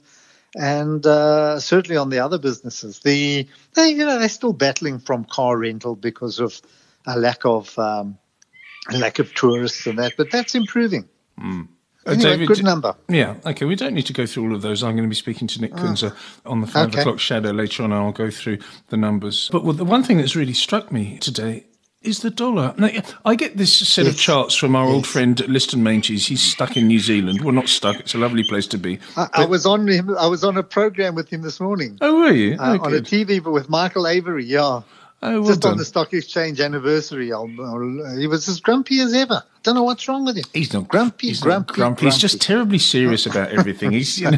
and 0.55 1.05
uh, 1.05 1.59
certainly 1.59 1.97
on 1.97 2.09
the 2.09 2.19
other 2.19 2.37
businesses. 2.37 2.99
The 2.99 3.47
they 3.73 3.89
you 3.89 4.05
know 4.05 4.17
they're 4.19 4.29
still 4.29 4.53
battling 4.53 4.99
from 4.99 5.25
car 5.25 5.57
rental 5.57 5.95
because 5.95 6.39
of 6.39 6.59
a 7.05 7.17
lack 7.17 7.45
of 7.45 7.77
um, 7.77 8.17
a 8.89 8.97
lack 8.97 9.19
of 9.19 9.33
tourists 9.33 9.85
and 9.85 9.99
that, 9.99 10.13
but 10.17 10.31
that's 10.31 10.55
improving. 10.55 11.07
Mm. 11.39 11.67
Anyway, 12.07 12.23
David, 12.23 12.47
good 12.47 12.63
number. 12.63 12.95
Yeah, 13.09 13.35
okay. 13.45 13.65
We 13.65 13.75
don't 13.75 13.95
need 13.95 14.05
to 14.05 14.13
go 14.13 14.27
through 14.27 14.43
all 14.43 14.55
of 14.55 14.61
those. 14.61 14.83
I'm 14.83 14.91
going 14.91 15.03
to 15.05 15.09
be 15.09 15.15
speaking 15.15 15.47
to 15.47 15.61
Nick 15.61 15.71
oh. 15.73 15.77
Kunze 15.77 16.15
on 16.45 16.61
the 16.61 16.67
five 16.67 16.89
okay. 16.89 17.01
o'clock 17.01 17.19
shadow 17.19 17.49
later 17.49 17.83
on, 17.83 17.91
and 17.91 17.99
I'll 17.99 18.11
go 18.11 18.29
through 18.29 18.59
the 18.89 18.97
numbers. 18.97 19.49
But 19.51 19.63
the 19.77 19.85
one 19.85 20.03
thing 20.03 20.17
that's 20.17 20.35
really 20.35 20.53
struck 20.53 20.91
me 20.91 21.17
today 21.17 21.65
is 22.05 22.19
the 22.21 22.29
dollar. 22.29 22.73
Now, 22.77 22.89
I 23.23 23.35
get 23.35 23.57
this 23.57 23.75
set 23.75 24.05
yes. 24.05 24.13
of 24.13 24.19
charts 24.19 24.55
from 24.55 24.75
our 24.75 24.85
yes. 24.85 24.93
old 24.93 25.07
friend 25.07 25.47
Liston 25.47 25.81
Meintjes. 25.81 26.27
He's 26.27 26.41
stuck 26.41 26.77
in 26.77 26.87
New 26.87 26.99
Zealand. 26.99 27.41
Well, 27.41 27.53
not 27.53 27.69
stuck. 27.69 27.99
It's 27.99 28.13
a 28.13 28.17
lovely 28.17 28.43
place 28.43 28.67
to 28.67 28.77
be. 28.77 28.99
I, 29.17 29.27
I 29.33 29.45
was 29.45 29.65
on 29.65 29.87
him. 29.87 30.15
I 30.17 30.27
was 30.27 30.43
on 30.43 30.57
a 30.57 30.63
program 30.63 31.15
with 31.15 31.29
him 31.29 31.41
this 31.41 31.59
morning. 31.59 31.97
Oh, 32.01 32.19
were 32.21 32.31
you? 32.31 32.55
Uh, 32.55 32.77
oh, 32.79 32.85
on 32.85 32.93
a 32.93 33.01
TV, 33.01 33.43
but 33.43 33.51
with 33.51 33.69
Michael 33.69 34.07
Avery. 34.07 34.45
Yeah. 34.45 34.81
Oh, 35.21 35.41
well 35.41 35.43
Just 35.45 35.61
done. 35.61 35.73
on 35.73 35.77
the 35.77 35.85
stock 35.85 36.13
exchange 36.13 36.59
anniversary. 36.59 37.27
He 37.27 38.27
was 38.27 38.47
as 38.47 38.59
grumpy 38.59 38.99
as 38.99 39.13
ever. 39.13 39.43
Don't 39.65 39.73
know 39.73 39.81
what's 39.81 40.07
wrong 40.07 40.25
with 40.25 40.37
him. 40.37 40.43
He's 40.53 40.71
not 40.73 40.87
grumpy. 40.87 41.29
He's 41.29 41.41
grumpy, 41.41 41.71
not 41.71 41.75
grumpy. 41.75 42.01
grumpy. 42.01 42.05
He's 42.05 42.19
just 42.19 42.39
terribly 42.39 42.77
serious 42.77 43.25
about 43.25 43.49
everything. 43.49 43.89
He's, 43.93 44.19
you 44.19 44.29
know, 44.29 44.37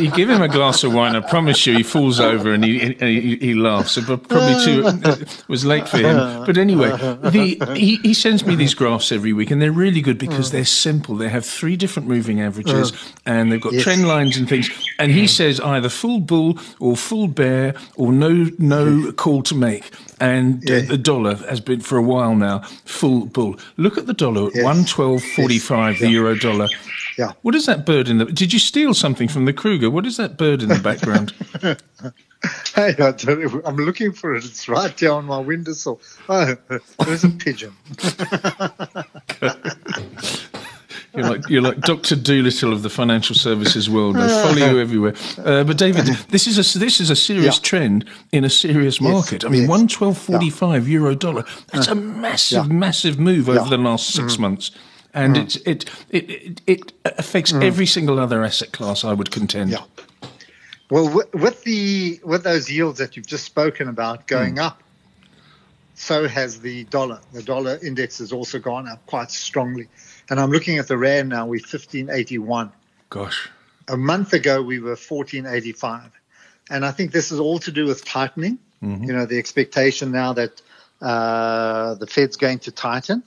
you 0.00 0.10
give 0.12 0.30
him 0.30 0.40
a 0.40 0.48
glass 0.48 0.82
of 0.84 0.94
wine. 0.94 1.14
I 1.14 1.20
promise 1.20 1.66
you, 1.66 1.76
he 1.76 1.82
falls 1.82 2.18
over 2.18 2.54
and 2.54 2.64
he 2.64 2.94
he, 2.94 3.36
he 3.36 3.54
laughs. 3.54 3.98
But 3.98 4.26
probably 4.26 4.64
too 4.64 4.84
it 4.86 5.44
was 5.48 5.66
late 5.66 5.86
for 5.86 5.98
him. 5.98 6.46
But 6.46 6.56
anyway, 6.56 6.92
the, 6.96 7.74
he 7.76 7.96
he 7.96 8.14
sends 8.14 8.46
me 8.46 8.54
these 8.54 8.72
graphs 8.72 9.12
every 9.12 9.34
week, 9.34 9.50
and 9.50 9.60
they're 9.60 9.70
really 9.70 10.00
good 10.00 10.16
because 10.16 10.48
mm. 10.48 10.52
they're 10.52 10.64
simple. 10.64 11.14
They 11.16 11.28
have 11.28 11.44
three 11.44 11.76
different 11.76 12.08
moving 12.08 12.40
averages, 12.40 12.92
mm. 12.92 13.12
and 13.26 13.52
they've 13.52 13.60
got 13.60 13.74
yes. 13.74 13.82
trend 13.82 14.08
lines 14.08 14.38
and 14.38 14.48
things. 14.48 14.70
And 14.98 15.12
he 15.12 15.24
mm. 15.24 15.28
says 15.28 15.60
either 15.60 15.90
full 15.90 16.20
bull 16.20 16.58
or 16.78 16.96
full 16.96 17.28
bear 17.28 17.74
or 17.96 18.12
no 18.12 18.46
no 18.58 19.12
call 19.12 19.42
to 19.42 19.54
make 19.54 19.92
and 20.20 20.62
yeah. 20.68 20.80
the 20.80 20.98
dollar 20.98 21.34
has 21.34 21.60
been 21.60 21.80
for 21.80 21.96
a 21.96 22.02
while 22.02 22.34
now 22.34 22.58
full 22.84 23.26
bull. 23.26 23.56
Look 23.78 23.89
at 23.98 24.06
the 24.06 24.14
dollar 24.14 24.48
at 24.48 24.54
yes. 24.54 24.64
one 24.64 24.84
twelve 24.84 25.22
forty 25.22 25.58
five. 25.58 25.94
Yes. 25.94 26.02
The 26.02 26.08
euro 26.08 26.34
dollar. 26.36 26.68
Yeah. 27.18 27.32
What 27.42 27.54
is 27.54 27.66
that 27.66 27.84
bird 27.84 28.08
in 28.08 28.18
the? 28.18 28.24
Did 28.26 28.52
you 28.52 28.58
steal 28.58 28.94
something 28.94 29.28
from 29.28 29.44
the 29.44 29.52
Kruger? 29.52 29.90
What 29.90 30.06
is 30.06 30.16
that 30.16 30.38
bird 30.38 30.62
in 30.62 30.68
the 30.68 30.78
background? 30.78 31.32
hey, 32.74 32.94
I 32.98 33.68
am 33.68 33.76
looking 33.76 34.12
for 34.12 34.34
it. 34.34 34.44
It's 34.44 34.68
right 34.68 34.96
there 34.96 35.12
on 35.12 35.26
my 35.26 35.38
windowsill. 35.38 36.00
Oh, 36.28 36.56
there's 37.04 37.24
a 37.24 37.30
pigeon. 37.30 37.74
You're 41.14 41.28
like 41.28 41.48
you're 41.48 41.62
like 41.62 41.80
Doctor 41.80 42.14
Dolittle 42.14 42.72
of 42.72 42.82
the 42.82 42.90
financial 42.90 43.34
services 43.34 43.90
world. 43.90 44.14
They 44.14 44.28
follow 44.28 44.54
you 44.54 44.78
everywhere. 44.78 45.14
Uh, 45.38 45.64
but 45.64 45.76
David, 45.76 46.06
this 46.28 46.46
is 46.46 46.56
a 46.56 46.78
this 46.78 47.00
is 47.00 47.10
a 47.10 47.16
serious 47.16 47.56
yeah. 47.56 47.62
trend 47.62 48.04
in 48.30 48.44
a 48.44 48.50
serious 48.50 49.00
market. 49.00 49.42
Yes, 49.42 49.48
I 49.48 49.48
mean, 49.48 49.62
yes. 49.62 49.68
one 49.68 49.88
twelve 49.88 50.16
forty 50.16 50.50
five 50.50 50.86
yeah. 50.86 50.92
euro 50.92 51.16
dollar. 51.16 51.44
That's 51.72 51.88
a 51.88 51.96
massive, 51.96 52.66
yeah. 52.66 52.72
massive 52.72 53.18
move 53.18 53.48
over 53.48 53.68
the 53.68 53.76
last 53.78 54.10
six 54.10 54.36
mm. 54.36 54.40
months, 54.40 54.70
and 55.12 55.34
mm. 55.34 55.42
it, 55.42 55.66
it 55.66 55.90
it 56.10 56.60
it 56.66 56.92
affects 57.04 57.52
mm. 57.52 57.64
every 57.64 57.86
single 57.86 58.20
other 58.20 58.44
asset 58.44 58.70
class. 58.70 59.04
I 59.04 59.12
would 59.12 59.32
contend. 59.32 59.70
Yeah. 59.70 59.82
Well, 60.90 61.08
with, 61.12 61.34
with 61.34 61.64
the 61.64 62.20
with 62.22 62.44
those 62.44 62.70
yields 62.70 62.98
that 62.98 63.16
you've 63.16 63.26
just 63.26 63.44
spoken 63.44 63.88
about 63.88 64.28
going 64.28 64.56
mm. 64.56 64.64
up, 64.64 64.80
so 65.94 66.28
has 66.28 66.60
the 66.60 66.84
dollar. 66.84 67.20
The 67.32 67.42
dollar 67.42 67.80
index 67.82 68.18
has 68.18 68.32
also 68.32 68.60
gone 68.60 68.88
up 68.88 69.04
quite 69.06 69.32
strongly. 69.32 69.88
And 70.30 70.38
I'm 70.40 70.50
looking 70.50 70.78
at 70.78 70.88
the 70.88 70.96
rand 70.96 71.28
now. 71.28 71.44
We're 71.44 71.60
1581. 71.60 72.72
Gosh. 73.10 73.50
A 73.88 73.96
month 73.96 74.32
ago 74.32 74.62
we 74.62 74.78
were 74.78 74.90
1485, 74.90 76.12
and 76.70 76.84
I 76.84 76.92
think 76.92 77.10
this 77.10 77.32
is 77.32 77.40
all 77.40 77.58
to 77.58 77.72
do 77.72 77.86
with 77.86 78.04
tightening. 78.04 78.58
Mm-hmm. 78.82 79.04
You 79.04 79.12
know, 79.12 79.26
the 79.26 79.38
expectation 79.38 80.12
now 80.12 80.32
that 80.34 80.62
uh, 81.02 81.94
the 81.94 82.06
Fed's 82.06 82.36
going 82.36 82.60
to 82.60 82.70
tighten, 82.70 83.24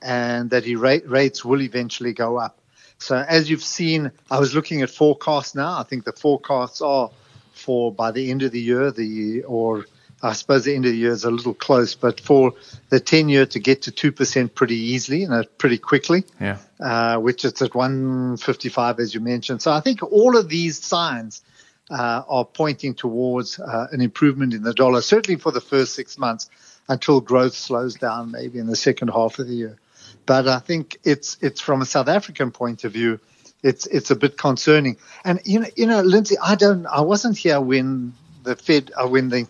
and 0.00 0.48
that 0.50 0.64
he 0.64 0.76
rate, 0.76 1.06
rates 1.06 1.44
will 1.44 1.60
eventually 1.60 2.14
go 2.14 2.38
up. 2.38 2.58
So 2.98 3.16
as 3.16 3.50
you've 3.50 3.62
seen, 3.62 4.10
I 4.30 4.40
was 4.40 4.54
looking 4.54 4.80
at 4.82 4.90
forecasts 4.90 5.54
now. 5.54 5.78
I 5.78 5.82
think 5.82 6.04
the 6.04 6.12
forecasts 6.12 6.80
are 6.80 7.10
for 7.52 7.92
by 7.92 8.10
the 8.10 8.30
end 8.30 8.42
of 8.42 8.52
the 8.52 8.60
year, 8.60 8.90
the 8.90 9.42
or 9.42 9.84
I 10.22 10.32
suppose 10.32 10.64
the 10.64 10.74
end 10.74 10.84
of 10.84 10.92
the 10.92 10.98
year 10.98 11.12
is 11.12 11.24
a 11.24 11.30
little 11.30 11.54
close, 11.54 11.94
but 11.94 12.20
for 12.20 12.54
the 12.88 12.98
10 12.98 13.28
year 13.28 13.46
to 13.46 13.58
get 13.60 13.82
to 13.82 13.92
2% 13.92 14.54
pretty 14.54 14.76
easily 14.76 15.22
and 15.24 15.46
pretty 15.58 15.78
quickly, 15.78 16.24
yeah. 16.40 16.58
Uh, 16.80 17.18
which 17.18 17.44
is 17.44 17.60
at 17.62 17.74
155, 17.74 18.98
as 18.98 19.14
you 19.14 19.20
mentioned. 19.20 19.62
So 19.62 19.70
I 19.70 19.80
think 19.80 20.02
all 20.02 20.36
of 20.36 20.48
these 20.48 20.82
signs 20.82 21.42
uh, 21.90 22.22
are 22.28 22.44
pointing 22.44 22.94
towards 22.94 23.58
uh, 23.60 23.86
an 23.92 24.00
improvement 24.00 24.54
in 24.54 24.62
the 24.62 24.74
dollar, 24.74 25.02
certainly 25.02 25.38
for 25.38 25.52
the 25.52 25.60
first 25.60 25.94
six 25.94 26.18
months 26.18 26.50
until 26.88 27.20
growth 27.20 27.54
slows 27.54 27.94
down 27.94 28.32
maybe 28.32 28.58
in 28.58 28.66
the 28.66 28.76
second 28.76 29.08
half 29.08 29.38
of 29.38 29.46
the 29.46 29.54
year. 29.54 29.78
But 30.26 30.48
I 30.48 30.58
think 30.58 30.98
it's, 31.04 31.38
it's 31.40 31.60
from 31.60 31.80
a 31.80 31.86
South 31.86 32.08
African 32.08 32.50
point 32.50 32.84
of 32.84 32.92
view, 32.92 33.20
it's, 33.62 33.86
it's 33.86 34.10
a 34.10 34.16
bit 34.16 34.36
concerning. 34.36 34.96
And, 35.24 35.40
you 35.44 35.60
know, 35.60 35.66
you 35.76 35.86
know, 35.86 36.00
Lindsay, 36.00 36.36
I 36.38 36.54
don't, 36.54 36.86
I 36.86 37.00
wasn't 37.00 37.36
here 37.36 37.60
when 37.60 38.14
the 38.42 38.56
Fed, 38.56 38.92
uh, 38.96 39.08
when 39.08 39.28
the, 39.28 39.48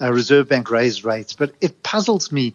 uh, 0.00 0.12
Reserve 0.12 0.48
Bank 0.48 0.70
raised 0.70 1.04
rates, 1.04 1.32
but 1.32 1.52
it 1.60 1.82
puzzles 1.82 2.32
me 2.32 2.54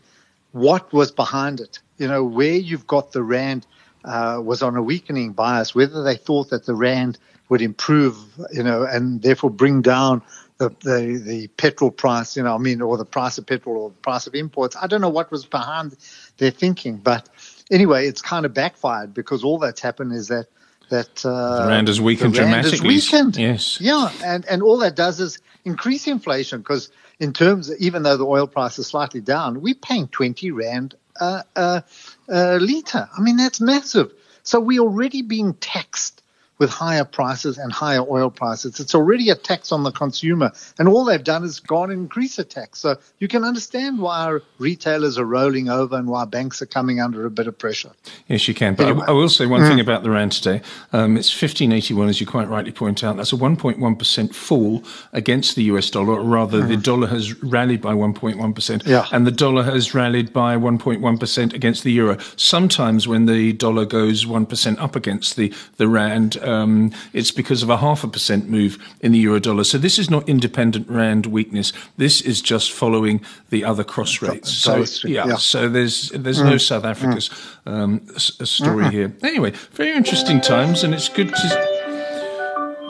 what 0.52 0.91
was 0.91 1.12
behind 1.12 1.60
it. 1.60 1.80
You 1.97 2.08
know, 2.08 2.23
where 2.23 2.54
you've 2.54 2.88
got 2.88 3.12
the 3.12 3.23
rand 3.23 3.65
uh, 4.06 4.41
was 4.43 4.62
on 4.62 4.75
a 4.75 4.82
weakening 4.82 5.34
bias, 5.34 5.75
whether 5.75 6.04
they 6.04 6.15
thought 6.15 6.49
that 6.49 6.65
the 6.65 6.75
rand 6.75 7.17
would 7.49 7.62
improve, 7.62 8.15
you 8.52 8.63
know, 8.63 8.84
and 8.84 9.21
therefore 9.21 9.49
bring 9.49 9.82
down 9.82 10.21
the, 10.58 10.69
the, 10.82 11.21
the 11.23 11.47
petrol 11.58 11.89
price, 11.89 12.38
you 12.38 12.43
know, 12.43 12.54
I 12.54 12.58
mean, 12.58 12.82
or 12.82 12.97
the 12.97 13.06
price 13.06 13.38
of 13.38 13.45
petrol 13.45 13.78
or 13.78 13.89
the 13.89 13.95
price 13.95 14.28
of 14.28 14.36
imports. 14.36 14.75
I 14.75 14.88
don't 14.88 15.02
know 15.02 15.10
what 15.10 15.32
was 15.32 15.45
behind 15.45 15.95
their 16.38 16.52
thinking, 16.52 16.97
but 16.97 17.28
anyway, 17.71 18.08
it's 18.08 18.21
kind 18.21 18.45
of 18.45 18.54
backfired 18.54 19.13
because 19.13 19.43
all 19.43 19.58
that's 19.58 19.82
happened 19.82 20.13
is 20.13 20.28
that 20.28 20.47
that 20.89 21.25
uh, 21.25 21.63
the 21.63 21.67
rand 21.69 21.88
has 21.88 22.02
weakened 22.02 22.34
the 22.34 22.39
rand 22.41 22.52
dramatically. 22.63 22.95
Has 22.95 23.12
weakened. 23.12 23.38
Yes. 23.38 23.80
Yeah, 23.82 24.12
and 24.23 24.45
and 24.45 24.62
all 24.62 24.78
that 24.80 24.95
does 24.95 25.19
is 25.19 25.39
increase 25.65 26.08
inflation 26.08 26.60
because 26.60 26.91
in 27.19 27.34
terms, 27.34 27.71
even 27.80 28.04
though 28.04 28.17
the 28.17 28.25
oil 28.25 28.47
price 28.47 28.80
is 28.80 28.88
slightly 28.88 29.21
down, 29.21 29.62
we're 29.62 29.75
paying 29.75 30.08
20 30.08 30.52
Rand 30.52 30.95
a, 31.19 31.43
a, 31.56 31.84
a 32.30 32.60
litre. 32.60 33.10
I 33.15 33.21
mean, 33.21 33.38
that's 33.38 33.60
massive. 33.60 34.13
So 34.43 34.60
we're 34.60 34.82
already 34.82 35.21
being 35.21 35.54
taxed 35.56 36.18
with 36.60 36.69
higher 36.69 37.06
prices 37.06 37.58
and 37.58 37.72
higher 37.72 38.06
oil 38.10 38.30
prices. 38.30 38.80
It's 38.80 38.93
already 38.93 39.30
a 39.30 39.36
tax 39.36 39.72
on 39.72 39.84
the 39.84 39.91
consumer. 39.91 40.52
And 40.78 40.88
all 40.89 41.06
they've 41.06 41.24
done 41.24 41.43
is 41.43 41.60
gone 41.60 41.89
and 41.89 42.02
increase 42.02 42.36
the 42.36 42.43
tax. 42.43 42.80
So 42.80 42.98
you 43.19 43.28
can 43.28 43.43
understand 43.43 44.00
why 44.00 44.39
retailers 44.60 45.17
are 45.17 45.26
rolling 45.26 45.69
over 45.69 45.95
and 45.95 46.08
why 46.08 46.26
banks 46.26 46.62
are 46.62 46.65
coming 46.65 47.00
under 47.00 47.26
a 47.26 47.32
bit 47.32 47.48
of 47.48 47.58
pressure. 47.58 47.91
Yes, 48.28 48.48
you 48.48 48.54
can. 48.54 48.76
But 48.76 48.88
anyway. 48.88 49.06
I, 49.08 49.12
I, 49.12 49.13
will 49.13 49.30
say 49.30 49.45
one 49.45 49.62
mm. 49.62 49.69
thing 49.69 49.80
about 49.80 50.04
the 50.04 50.12
Rand 50.12 50.34
today. 50.34 50.62
Um, 50.91 51.15
it's 51.17 51.30
1581, 51.30 52.10
as 52.10 52.19
you 52.19 52.28
quite 52.28 52.50
rightly 52.50 52.74
point 52.74 53.04
out. 53.04 53.15
That's 53.15 53.32
a 53.32 53.38
1.1% 53.38 54.36
fall 54.36 54.84
against 55.13 55.56
the 55.56 55.63
US 55.63 55.89
dollar, 55.89 56.19
or 56.19 56.24
rather, 56.24 56.62
mm. 56.62 56.67
the 56.67 56.78
dollar 56.78 57.08
has 57.08 57.41
rallied 57.41 57.82
by 57.82 57.93
1.1%. 57.93 58.86
Yeah. 58.86 59.06
And 59.13 59.26
the 59.26 59.32
dollar 59.32 59.63
has 59.63 59.93
rallied 59.93 60.34
by 60.34 60.58
1.1% 60.58 61.54
against 61.54 61.84
the 61.84 61.91
euro. 61.93 62.17
Sometimes 62.36 63.08
when 63.08 63.26
the 63.28 63.54
dollar 63.54 63.86
goes 63.86 64.26
1% 64.26 64.80
up 64.80 64.95
against 64.98 65.38
the, 65.38 65.54
the 65.78 65.88
Rand, 65.88 66.38
um, 66.50 66.92
it's 67.14 67.32
because 67.32 67.64
of 67.64 67.70
a 67.70 67.78
half 67.78 68.04
a 68.04 68.08
percent 68.08 68.50
move 68.50 68.78
in 69.02 69.12
the 69.12 69.20
euro 69.20 69.40
dollar. 69.40 69.64
So 69.64 69.78
this 69.78 70.00
is 70.00 70.10
not 70.10 70.28
independent 70.28 70.90
rand 70.90 71.26
weakness. 71.28 71.72
This 71.98 72.22
is 72.22 72.42
just 72.42 72.72
following 72.72 73.22
the 73.50 73.64
other 73.64 73.84
cross 73.84 74.22
rates. 74.22 74.52
So 74.52 74.86
yeah, 75.06 75.28
yeah. 75.28 75.36
so 75.36 75.70
there's 75.70 76.10
there's 76.10 76.42
mm. 76.42 76.46
no 76.46 76.58
South 76.58 76.86
Africa's 76.86 77.30
um, 77.66 78.02
story 78.18 78.86
mm-hmm. 78.86 78.96
here. 78.96 79.16
Anyway, 79.24 79.52
very 79.72 79.96
interesting 79.96 80.42
times, 80.42 80.84
and 80.84 80.94
it's 80.94 81.10
good 81.10 81.30
to. 81.30 81.79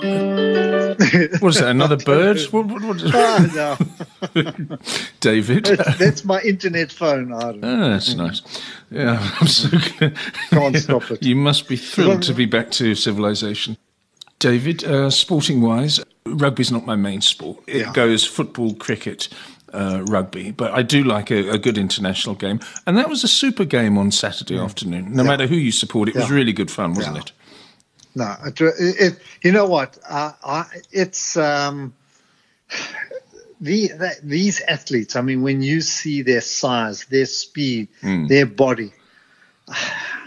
What 0.01 1.49
is 1.49 1.59
that? 1.59 1.67
Another 1.69 1.97
bird? 1.97 2.39
What, 2.51 2.65
what, 2.67 2.81
what? 2.83 3.01
Ah, 3.13 3.77
no, 4.33 4.77
David. 5.19 5.65
that's, 5.65 6.23
my 6.25 6.41
internet 6.41 6.91
phone. 6.91 7.33
I 7.33 7.39
don't 7.39 7.59
know. 7.61 7.85
Ah, 7.85 7.89
that's 7.89 8.15
nice. 8.15 8.41
Yeah, 8.91 9.19
I'm 9.39 9.47
so 9.47 9.69
glad. 9.69 10.15
Can't 10.49 10.77
stop 10.77 11.11
it. 11.11 11.23
You 11.23 11.35
must 11.35 11.67
be 11.67 11.75
thrilled 11.75 12.23
to 12.23 12.33
be 12.33 12.45
back 12.45 12.71
to 12.71 12.95
civilization. 12.95 13.77
David, 14.39 14.83
uh, 14.85 15.09
sporting 15.09 15.61
wise, 15.61 15.99
rugby's 16.25 16.71
not 16.71 16.85
my 16.85 16.95
main 16.95 17.21
sport. 17.21 17.59
It 17.67 17.77
Yeah. 17.77 17.91
goes 17.93 18.25
football, 18.25 18.73
cricket, 18.75 19.27
uh, 19.73 20.03
rugby, 20.07 20.51
but 20.51 20.71
I 20.71 20.81
do 20.81 21.03
like 21.03 21.29
a, 21.29 21.49
a 21.51 21.57
good 21.57 21.77
international 21.77 22.35
game. 22.35 22.59
And 22.87 22.97
that 22.97 23.09
was 23.09 23.23
a 23.23 23.27
super 23.27 23.65
game 23.65 23.97
on 23.97 24.11
Saturday 24.11 24.57
afternoon. 24.57 25.13
No 25.13 25.23
matter 25.23 25.45
who 25.45 25.55
you 25.55 25.71
support, 25.73 26.07
it 26.09 26.15
was 26.15 26.31
really 26.31 26.53
good 26.53 26.71
fun, 26.71 26.93
wasn't 26.93 27.15
Yeah. 27.17 27.21
it? 27.23 27.31
No, 28.19 28.35
it, 28.45 28.59
it, 28.59 29.19
you 29.41 29.53
know 29.53 29.65
what? 29.65 29.97
Uh, 30.07 30.33
I, 30.43 30.65
it's 30.91 31.37
um, 31.37 31.93
the, 33.61 33.87
the 33.87 34.15
these 34.21 34.59
athletes. 34.59 35.15
I 35.15 35.21
mean, 35.21 35.41
when 35.41 35.61
you 35.61 35.79
see 35.79 36.21
their 36.21 36.41
size, 36.41 37.05
their 37.05 37.25
speed, 37.25 37.87
their 38.27 38.45
body, 38.45 38.91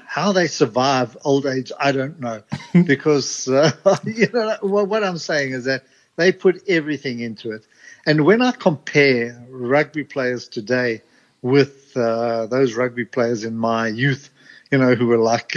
how 0.06 0.32
they 0.32 0.46
survive 0.46 1.18
old 1.22 1.44
age, 1.44 1.70
I 1.78 1.92
don't 1.92 2.18
know, 2.18 2.42
because 2.72 3.46
uh, 3.48 3.72
you 4.04 4.28
know 4.32 4.56
what, 4.62 4.88
what 4.88 5.04
I'm 5.04 5.18
saying 5.18 5.52
is 5.52 5.64
that 5.64 5.84
they 6.16 6.32
put 6.32 6.68
everything 6.68 7.20
into 7.20 7.52
it. 7.52 7.66
And 8.06 8.24
when 8.24 8.40
I 8.40 8.52
compare 8.52 9.44
rugby 9.50 10.04
players 10.04 10.48
today 10.48 11.02
with 11.42 11.94
uh, 11.96 12.46
those 12.46 12.74
rugby 12.74 13.04
players 13.04 13.44
in 13.44 13.56
my 13.56 13.88
youth, 13.88 14.30
you 14.72 14.78
know, 14.78 14.94
who 14.94 15.06
were 15.06 15.18
like 15.18 15.54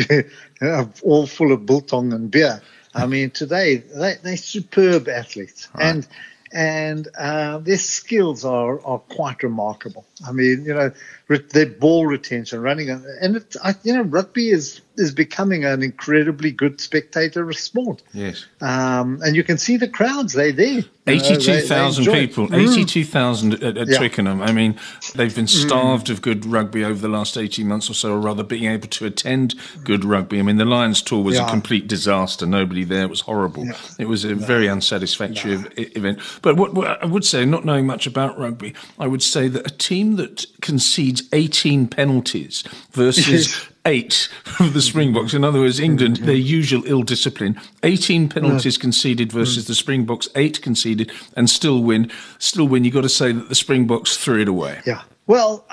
all 1.04 1.25
full 1.25 1.54
of 1.54 1.65
biltong 1.65 2.13
and 2.13 2.30
beer. 2.30 2.62
I 2.93 3.08
mean, 3.08 3.32
today 3.32 3.78
they, 3.78 4.15
they're 4.21 4.38
superb 4.38 5.08
athletes, 5.08 5.67
and 5.80 6.08
and 6.51 7.08
uh, 7.17 7.58
their 7.60 7.78
skills 7.78 8.45
are, 8.45 8.80
are 8.86 8.99
quite 8.99 9.43
remarkable. 9.43 10.06
I 10.28 10.32
mean, 10.32 10.63
you 10.65 10.73
know, 10.73 10.91
their 11.28 11.65
ball 11.65 12.06
retention, 12.06 12.62
running, 12.62 12.89
and 12.89 13.36
it, 13.38 13.56
I, 13.63 13.73
you 13.84 13.93
know, 13.93 14.04
rugby 14.04 14.49
is 14.49 14.82
is 14.97 15.12
becoming 15.12 15.65
an 15.65 15.84
incredibly 15.84 16.51
good 16.51 16.80
spectator 16.80 17.51
sport. 17.51 18.01
Yes. 18.13 18.45
Um, 18.62 19.19
and 19.23 19.36
you 19.36 19.43
can 19.43 19.58
see 19.58 19.75
the 19.75 19.89
crowds; 19.89 20.32
they're 20.34 20.54
there. 20.54 20.67
You 20.67 20.75
know, 20.78 20.84
they- 21.06 21.17
they 21.17 21.25
82,000 21.36 22.06
people, 22.13 22.47
Mm. 22.47 22.63
82,000 22.71 23.54
at, 23.56 23.63
at 23.63 23.75
Yeah. 23.75 23.84
Mm. 23.95 23.97
Twickenham. 23.97 24.41
I 24.41 24.54
mean, 24.54 24.75
they've 25.15 25.36
been 25.36 25.47
starved 25.47 26.10
of 26.10 26.21
good 26.21 26.45
rugby 26.45 26.84
over 26.86 26.99
the 26.99 27.10
last 27.10 27.38
18 27.38 27.67
months 27.67 27.89
or 27.89 27.93
so, 27.93 28.13
or 28.13 28.19
rather 28.19 28.41
being 28.43 28.71
able 28.71 28.88
to 28.88 29.06
attend 29.06 29.54
good 29.84 30.06
rugby. 30.06 30.39
I 30.39 30.43
mean, 30.43 30.58
the 30.58 30.65
Lions 30.65 31.01
tour 31.01 31.21
was 31.23 31.38
a 31.38 31.45
complete 31.49 31.88
disaster. 31.88 32.45
Nobody 32.45 32.84
there. 32.86 33.04
It 33.04 33.10
was 33.10 33.21
horrible. 33.21 33.67
It 33.99 34.08
was 34.08 34.23
a 34.23 34.34
very 34.34 34.67
unsatisfactory 34.69 35.56
e- 35.78 35.82
event. 35.95 36.19
But 36.41 36.56
what, 36.56 36.73
what 36.73 37.04
I 37.04 37.06
would 37.06 37.25
say, 37.25 37.43
not 37.45 37.65
knowing 37.65 37.86
much 37.86 38.08
about 38.08 38.39
rugby, 38.39 38.73
I 38.97 39.08
would 39.08 39.21
say 39.23 39.47
that 39.49 39.67
a 39.69 39.75
team 39.78 40.05
that 40.13 40.46
concedes 40.62 41.24
18 41.34 41.88
penalties 41.88 42.63
versus 42.91 43.68
eight 43.86 44.30
of 44.60 44.74
the 44.74 44.82
Springboks. 44.82 45.34
In 45.34 45.44
other 45.44 45.60
words, 45.60 45.80
England, 45.80 46.18
their 46.18 46.36
usual 46.36 46.84
ill 46.86 47.04
discipline. 47.04 47.60
18 47.84 48.30
penalties 48.30 48.78
conceded 48.78 49.32
versus 49.32 49.68
the 49.68 49.76
Springboks, 49.76 50.28
eight 50.36 50.62
conceded, 50.62 51.12
and 51.36 51.50
still 51.50 51.82
win. 51.84 52.12
Still 52.39 52.68
win. 52.68 52.84
You've 52.84 52.94
got 52.94 53.02
to 53.02 53.10
say 53.10 53.32
that 53.32 53.50
the 53.50 53.56
Springboks 53.56 54.18
threw 54.18 54.41
it 54.41 54.48
away. 54.48 54.82
Yeah. 54.86 55.04
Well, 55.28 55.65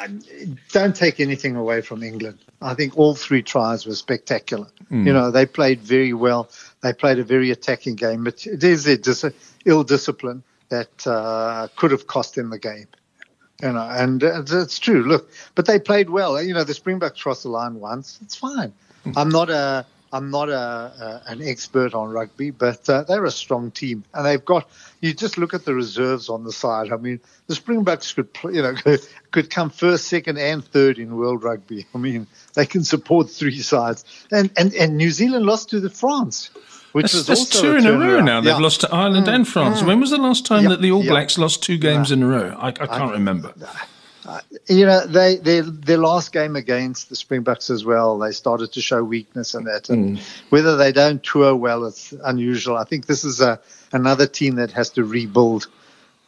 don't 0.70 0.96
take 0.96 1.20
anything 1.20 1.56
away 1.56 1.82
from 1.82 2.02
England. 2.02 2.38
I 2.62 2.74
think 2.74 2.96
all 2.96 3.14
three 3.14 3.42
tries 3.42 3.84
were 3.84 3.94
spectacular. 3.94 4.66
You 4.90 5.12
know, 5.12 5.30
they 5.30 5.46
played 5.46 5.80
very 5.80 6.12
well. 6.12 6.50
They 6.82 6.92
played 6.92 7.18
a 7.18 7.24
very 7.24 7.50
attacking 7.50 7.96
game, 7.96 8.24
but 8.24 8.46
it 8.46 8.62
is 8.62 8.84
their 8.84 8.98
dis- 8.98 9.24
ill 9.64 9.84
discipline 9.84 10.42
that 10.68 11.06
uh, 11.06 11.68
could 11.76 11.90
have 11.92 12.06
cost 12.06 12.34
them 12.34 12.50
the 12.50 12.58
game. 12.58 12.86
You 13.62 13.72
know, 13.72 13.88
and 13.88 14.22
it's 14.22 14.78
true. 14.80 15.04
Look, 15.04 15.30
but 15.54 15.66
they 15.66 15.78
played 15.78 16.10
well. 16.10 16.42
You 16.42 16.52
know, 16.52 16.64
the 16.64 16.74
Springboks 16.74 17.22
crossed 17.22 17.44
the 17.44 17.48
line 17.48 17.76
once. 17.78 18.18
It's 18.20 18.34
fine. 18.34 18.72
I'm 19.16 19.28
not 19.28 19.50
a 19.50 19.86
I'm 20.12 20.30
not 20.30 20.50
a, 20.50 20.54
a 20.54 21.22
an 21.26 21.42
expert 21.42 21.94
on 21.94 22.10
rugby, 22.10 22.50
but 22.50 22.88
uh, 22.88 23.04
they're 23.04 23.24
a 23.24 23.30
strong 23.30 23.70
team, 23.70 24.04
and 24.12 24.26
they've 24.26 24.44
got. 24.44 24.68
You 25.00 25.14
just 25.14 25.38
look 25.38 25.54
at 25.54 25.64
the 25.64 25.74
reserves 25.74 26.28
on 26.28 26.44
the 26.44 26.52
side. 26.52 26.92
I 26.92 26.96
mean, 26.96 27.20
the 27.46 27.54
Springboks 27.54 28.12
could 28.12 28.28
you 28.44 28.62
know 28.62 28.74
could 29.30 29.48
come 29.48 29.70
first, 29.70 30.08
second, 30.08 30.38
and 30.38 30.64
third 30.64 30.98
in 30.98 31.16
World 31.16 31.42
Rugby. 31.42 31.86
I 31.94 31.98
mean, 31.98 32.26
they 32.54 32.66
can 32.66 32.84
support 32.84 33.30
three 33.30 33.60
sides, 33.60 34.04
and 34.30 34.50
and, 34.56 34.74
and 34.74 34.96
New 34.98 35.10
Zealand 35.10 35.46
lost 35.46 35.70
to 35.70 35.80
the 35.80 35.90
France. 35.90 36.50
Which 36.92 37.04
That's, 37.04 37.14
was 37.14 37.26
that's 37.26 37.40
also 37.40 37.62
two 37.62 37.76
in 37.76 37.86
a 37.86 37.92
row 37.92 38.20
now. 38.20 38.40
They've 38.40 38.52
Yeah. 38.52 38.58
Mm. 38.58 38.62
lost 38.62 38.80
to 38.82 38.92
Ireland 38.94 39.26
and 39.28 39.48
France. 39.48 39.82
When 39.82 39.98
was 39.98 40.10
the 40.10 40.18
last 40.18 40.44
time 40.44 40.64
Yeah, 40.64 40.68
that 40.70 40.82
the 40.82 40.92
All 40.92 41.02
yeah. 41.02 41.10
Blacks 41.10 41.38
lost 41.38 41.62
two 41.62 41.78
games 41.78 42.10
in 42.10 42.22
a 42.22 42.26
row? 42.26 42.54
I, 42.58 42.68
I 42.68 42.72
can't 42.72 43.12
remember. 43.12 43.54
you 44.68 44.86
know, 44.86 45.04
they 45.06 45.36
their 45.36 45.62
their 45.62 45.98
last 45.98 46.32
game 46.32 46.54
against 46.54 47.08
the 47.08 47.16
Springboks 47.16 47.70
as 47.70 47.84
well, 47.84 48.18
they 48.18 48.30
started 48.30 48.72
to 48.72 48.80
show 48.80 49.02
weakness 49.02 49.54
in 49.54 49.64
that. 49.64 49.88
And 49.90 50.20
whether 50.50 50.76
they 50.76 50.92
don't 50.92 51.22
tour 51.22 51.56
well, 51.56 51.86
it's 51.86 52.12
unusual. 52.24 52.76
I 52.76 52.84
think 52.84 53.06
this 53.06 53.24
is 53.24 53.40
a 53.40 53.58
another 53.92 54.26
team 54.26 54.56
that 54.56 54.70
has 54.72 54.90
to 54.90 55.04
rebuild. 55.04 55.68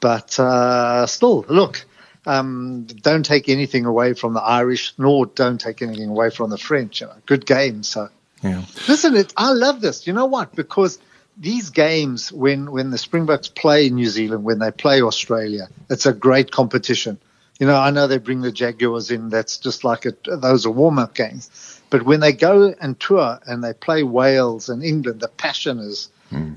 But 0.01 0.39
uh, 0.39 1.07
still, 1.07 1.45
look, 1.49 1.87
um, 2.27 2.87
don't 3.03 3.25
take 3.25 3.49
anything 3.49 3.87
away 3.87 4.15
from 4.15 4.35
the 4.35 4.43
Irish, 4.43 4.93
nor 4.99 5.27
don't 5.27 5.59
take 5.61 5.81
anything 5.81 6.09
away 6.11 6.31
from 6.31 6.51
the 6.51 6.59
French. 6.59 7.01
You 7.01 7.07
know, 7.09 7.15
good 7.27 7.47
game. 7.47 7.83
So 7.83 8.09
Yeah. 8.45 8.63
listen, 8.89 9.17
it, 9.17 9.33
I 9.39 9.53
love 9.53 9.81
this. 9.81 10.07
You 10.07 10.13
know 10.13 10.27
what? 10.27 10.55
Because 10.55 10.99
these 11.37 11.71
games, 11.71 12.31
when 12.31 12.71
when 12.71 12.91
the 12.91 12.99
Springboks 12.99 13.49
play 13.49 13.89
New 13.89 14.07
Zealand, 14.07 14.45
when 14.45 14.59
they 14.59 14.71
play 14.71 15.01
Australia, 15.01 15.69
it's 15.89 16.05
a 16.05 16.13
great 16.13 16.51
competition. 16.51 17.19
You 17.59 17.67
know, 17.67 17.77
I 17.77 17.91
know 17.91 18.07
they 18.07 18.19
bring 18.19 18.43
the 18.43 18.53
Jaguars 18.53 19.11
in. 19.11 19.31
That's 19.31 19.59
just 19.59 19.83
like 19.83 20.05
a, 20.05 20.13
those 20.25 20.67
are 20.67 20.71
warm 20.71 20.99
up 20.99 21.15
games. 21.15 21.81
But 21.89 22.03
when 22.03 22.21
they 22.21 22.33
go 22.33 22.75
and 22.81 22.99
tour 23.01 23.41
and 23.47 23.65
they 23.65 23.73
play 23.73 24.03
Wales 24.03 24.69
and 24.69 24.83
England, 24.85 25.21
the 25.21 25.29
passion 25.29 25.79
is 25.79 26.11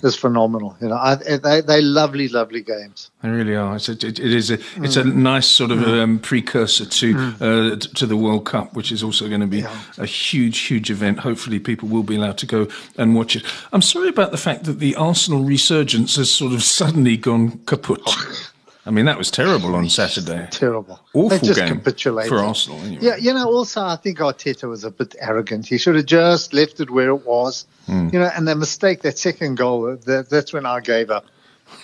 is 0.03 0.15
phenomenal. 0.15 0.75
You 0.81 0.89
know, 0.89 0.95
I, 0.95 1.15
they 1.15 1.61
they 1.61 1.81
lovely, 1.81 2.27
lovely 2.27 2.61
games. 2.61 3.11
They 3.21 3.29
really 3.29 3.55
are. 3.55 3.75
It's 3.75 3.89
a, 3.89 3.93
it, 3.93 4.19
it 4.19 4.33
is 4.33 4.51
a, 4.51 4.59
it's 4.77 4.95
a 4.95 5.03
nice 5.03 5.47
sort 5.47 5.71
of 5.71 5.83
um, 5.83 6.19
precursor 6.19 6.85
to 6.85 7.17
uh, 7.41 7.75
to 7.75 8.05
the 8.05 8.17
World 8.17 8.45
Cup, 8.45 8.73
which 8.73 8.91
is 8.91 9.03
also 9.03 9.27
going 9.27 9.41
to 9.41 9.47
be 9.47 9.65
a 9.97 10.05
huge, 10.05 10.59
huge 10.59 10.89
event. 10.89 11.19
Hopefully, 11.19 11.59
people 11.59 11.89
will 11.89 12.03
be 12.03 12.15
allowed 12.15 12.37
to 12.39 12.45
go 12.45 12.67
and 12.97 13.15
watch 13.15 13.35
it. 13.35 13.43
I'm 13.73 13.81
sorry 13.81 14.09
about 14.09 14.31
the 14.31 14.37
fact 14.37 14.65
that 14.65 14.79
the 14.79 14.95
Arsenal 14.95 15.43
resurgence 15.43 16.15
has 16.15 16.31
sort 16.31 16.53
of 16.53 16.63
suddenly 16.63 17.17
gone 17.17 17.59
kaput. 17.65 18.01
I 18.87 18.89
mean, 18.89 19.05
that 19.05 19.17
was 19.17 19.29
terrible 19.29 19.75
on 19.75 19.89
Saturday. 19.89 20.47
Terrible. 20.49 21.01
Awful 21.13 21.29
they 21.29 21.39
just 21.39 21.59
game 21.59 21.75
capitulated. 21.75 22.29
for 22.29 22.39
Arsenal. 22.39 22.79
Anyway. 22.79 23.05
Yeah, 23.05 23.17
you 23.17 23.33
know, 23.33 23.45
also 23.45 23.81
I 23.81 23.97
think 23.97 24.19
Arteta 24.19 24.69
was 24.69 24.85
a 24.85 24.91
bit 24.91 25.13
arrogant. 25.19 25.67
He 25.67 25.77
should 25.77 25.95
have 25.95 26.05
just 26.05 26.53
left 26.53 26.79
it 26.79 26.89
where 26.89 27.09
it 27.09 27.25
was. 27.25 27.67
Hmm. 27.85 28.07
You 28.13 28.19
know, 28.19 28.31
and 28.33 28.47
the 28.47 28.55
mistake, 28.55 29.01
that 29.01 29.17
second 29.17 29.55
goal, 29.55 29.97
that, 29.97 30.29
that's 30.29 30.53
when 30.53 30.65
I 30.65 30.79
gave 30.79 31.09
up. 31.09 31.25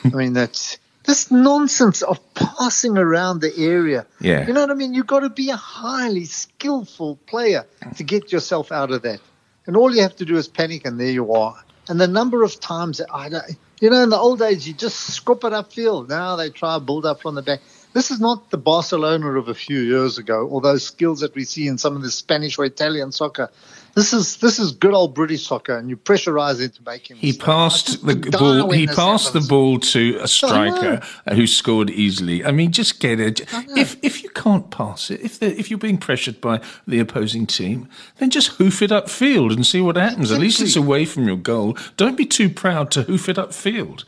I 0.06 0.10
mean, 0.10 0.32
that's 0.40 0.78
this 1.04 1.30
nonsense 1.30 2.04
of 2.04 2.22
passing 2.36 2.98
around 2.98 3.42
the 3.42 3.54
area. 3.58 4.06
Yeah. 4.22 4.48
You 4.48 4.54
know 4.54 4.62
what 4.62 4.72
I 4.72 4.76
mean? 4.76 4.94
You've 4.94 5.08
got 5.08 5.20
to 5.20 5.30
be 5.30 5.50
a 5.50 5.58
highly 5.58 6.24
skillful 6.24 7.18
player 7.28 7.66
to 7.98 8.04
get 8.06 8.32
yourself 8.32 8.72
out 8.72 8.92
of 8.92 9.02
that. 9.02 9.20
And 9.66 9.76
all 9.76 9.94
you 9.94 10.02
have 10.04 10.16
to 10.18 10.26
do 10.26 10.38
is 10.38 10.48
panic, 10.48 10.86
and 10.86 10.98
there 10.98 11.12
you 11.12 11.34
are. 11.34 11.62
And 11.90 12.00
the 12.00 12.08
number 12.08 12.44
of 12.44 12.60
times 12.60 13.00
that 13.00 13.08
I 13.14 13.30
don't, 13.30 13.44
you 13.82 13.90
know, 13.90 14.04
in 14.04 14.10
the 14.10 14.18
old 14.18 14.40
days, 14.40 14.68
you 14.68 14.74
just 14.74 14.98
scoop 14.98 15.44
it 15.44 15.52
upfield. 15.52 16.10
Now 16.10 16.36
they 16.36 16.50
try 16.50 16.76
to 16.76 16.80
build 16.80 17.06
up 17.06 17.22
from 17.22 17.36
the 17.36 17.42
back. 17.42 17.62
This 17.94 18.10
is 18.10 18.20
not 18.20 18.50
the 18.50 18.58
Barcelona 18.58 19.38
of 19.38 19.50
a 19.50 19.54
few 19.54 19.80
years 19.80 20.18
ago, 20.18 20.48
or 20.48 20.62
those 20.62 20.84
skills 20.84 21.20
that 21.20 21.36
we 21.36 21.44
see 21.44 21.68
in 21.68 21.78
some 21.78 21.96
of 21.96 22.02
the 22.02 22.10
Spanish 22.10 22.58
or 22.58 22.66
Italian 22.66 23.12
soccer. 23.12 23.52
This 23.96 24.12
is 24.12 24.38
this 24.38 24.58
is 24.58 24.72
good 24.72 24.94
old 24.94 25.14
British 25.14 25.46
soccer, 25.46 25.78
and 25.78 25.88
you 25.88 25.98
pressurize 25.98 26.60
into 26.60 26.82
making. 26.84 27.18
He 27.18 27.28
mistakes. 27.28 27.44
I 27.44 27.46
passed 27.46 28.06
the 28.06 28.16
ball. 28.16 28.72
He 28.72 28.88
passed 28.88 29.34
the 29.34 29.42
ball 29.42 29.80
to 29.80 30.18
a 30.20 30.28
striker 30.28 31.02
who 31.32 31.46
scored 31.46 31.92
easily. 31.92 32.44
I 32.44 32.52
mean, 32.52 32.72
just 32.72 33.00
get 33.00 33.20
it. 33.20 33.42
If 33.78 33.98
if 34.04 34.24
you 34.24 34.30
can't 34.32 34.72
pass 34.72 35.12
it, 35.12 35.22
if 35.22 35.44
if 35.44 35.70
you're 35.70 35.78
being 35.78 36.00
pressured 36.00 36.42
by 36.42 36.60
the 36.88 37.00
opposing 37.00 37.46
team, 37.46 37.88
then 38.18 38.32
just 38.32 38.54
hoof 38.54 38.82
it 38.82 38.90
upfield 38.90 39.54
and 39.54 39.66
see 39.66 39.82
what 39.82 39.96
happens. 39.96 40.32
At 40.32 40.40
least 40.40 40.60
it's 40.62 40.76
away 40.76 41.06
from 41.06 41.28
your 41.28 41.38
goal. 41.38 41.78
Don't 41.96 42.18
be 42.18 42.26
too 42.26 42.50
proud 42.50 42.90
to 42.92 43.04
hoof 43.04 43.30
it 43.30 43.38
upfield. 43.38 44.06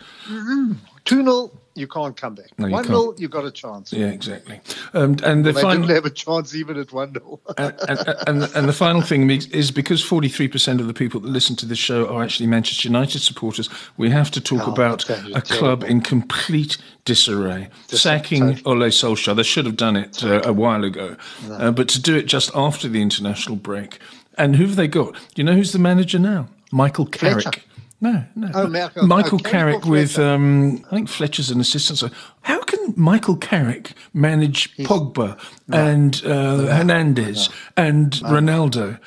2 1.06 1.24
0, 1.24 1.52
you 1.76 1.88
can't 1.88 2.16
come 2.16 2.36
back. 2.36 2.58
No, 2.58 2.70
1 2.70 2.86
0, 2.86 3.14
you've 3.18 3.32
got 3.32 3.46
a 3.46 3.52
chance. 3.52 3.92
Yeah, 3.92 4.08
exactly. 4.08 4.60
Um, 4.94 5.18
and 5.24 5.46
the 5.46 5.52
They 5.52 5.62
final. 5.62 5.82
didn't 5.82 5.96
have 5.96 6.06
a 6.06 6.10
chance 6.10 6.56
even 6.56 6.78
at 6.78 6.92
1 6.92 7.14
0. 7.14 7.40
and, 7.58 7.76
and, 7.88 8.16
and, 8.28 8.44
and 8.56 8.70
the 8.70 8.74
final 8.74 9.02
thing 9.02 9.30
is 9.30 9.72
because 9.72 10.04
43% 10.04 10.80
of 10.80 10.88
the 10.88 10.94
people 10.94 11.20
that 11.20 11.28
listen 11.30 11.56
to 11.58 11.66
this 11.66 11.78
show 11.78 12.08
are 12.08 12.24
actually 12.24 12.48
Manchester 12.48 12.88
United 12.88 13.20
supporters, 13.20 13.70
we 13.98 14.10
have 14.10 14.32
to 14.32 14.42
talk 14.42 14.68
Oh, 14.68 14.72
about 14.72 15.08
a 15.10 15.42
club 15.42 15.84
in 15.84 16.02
complete 16.02 16.78
disarray. 17.04 17.68
Sacking 17.88 18.62
Ole 18.66 18.90
Solskjaer. 18.90 19.36
They 19.36 19.44
should 19.44 19.66
have 19.66 19.76
done 19.78 19.96
it 19.98 20.24
uh, 20.24 20.42
a 20.46 20.54
while 20.54 20.84
ago. 20.84 21.18
Uh, 21.52 21.72
but 21.72 21.90
to 21.90 22.02
do 22.02 22.16
it 22.16 22.26
just 22.26 22.52
after 22.56 22.88
the 22.88 23.02
international 23.02 23.58
break. 23.58 24.00
And 24.38 24.56
who 24.56 24.66
have 24.66 24.76
they 24.76 24.88
got? 24.88 25.14
Do 25.14 25.20
you 25.36 25.44
know 25.44 25.54
who's 25.54 25.72
the 25.72 25.80
manager 25.80 26.20
now? 26.20 26.48
Michael 26.72 27.06
Carrick. 27.06 27.44
Fletcher. 27.44 27.62
No, 28.06 28.24
no. 28.36 28.52
Oh, 28.54 28.68
Michael- 28.68 29.08
Michael 29.08 29.40
oh, 29.42 29.50
Carrick 29.50 29.82
Carrick 29.82 29.88
or 29.88 29.90
with, 29.90 30.20
um, 30.20 30.86
I 30.92 30.96
think 30.96 31.10
Fletcher's 31.10 31.50
an 31.50 31.60
assistant. 31.60 31.98
So 31.98 32.10
how 32.42 32.62
can 32.62 32.94
Michael 32.96 33.36
Carrick 33.36 33.94
manage 34.14 34.76
Pogba 34.78 35.40
and 35.72 36.16
uh, 36.24 36.68
Fernandes 36.70 37.50
and 37.76 38.12
Ronaldo? 38.12 39.00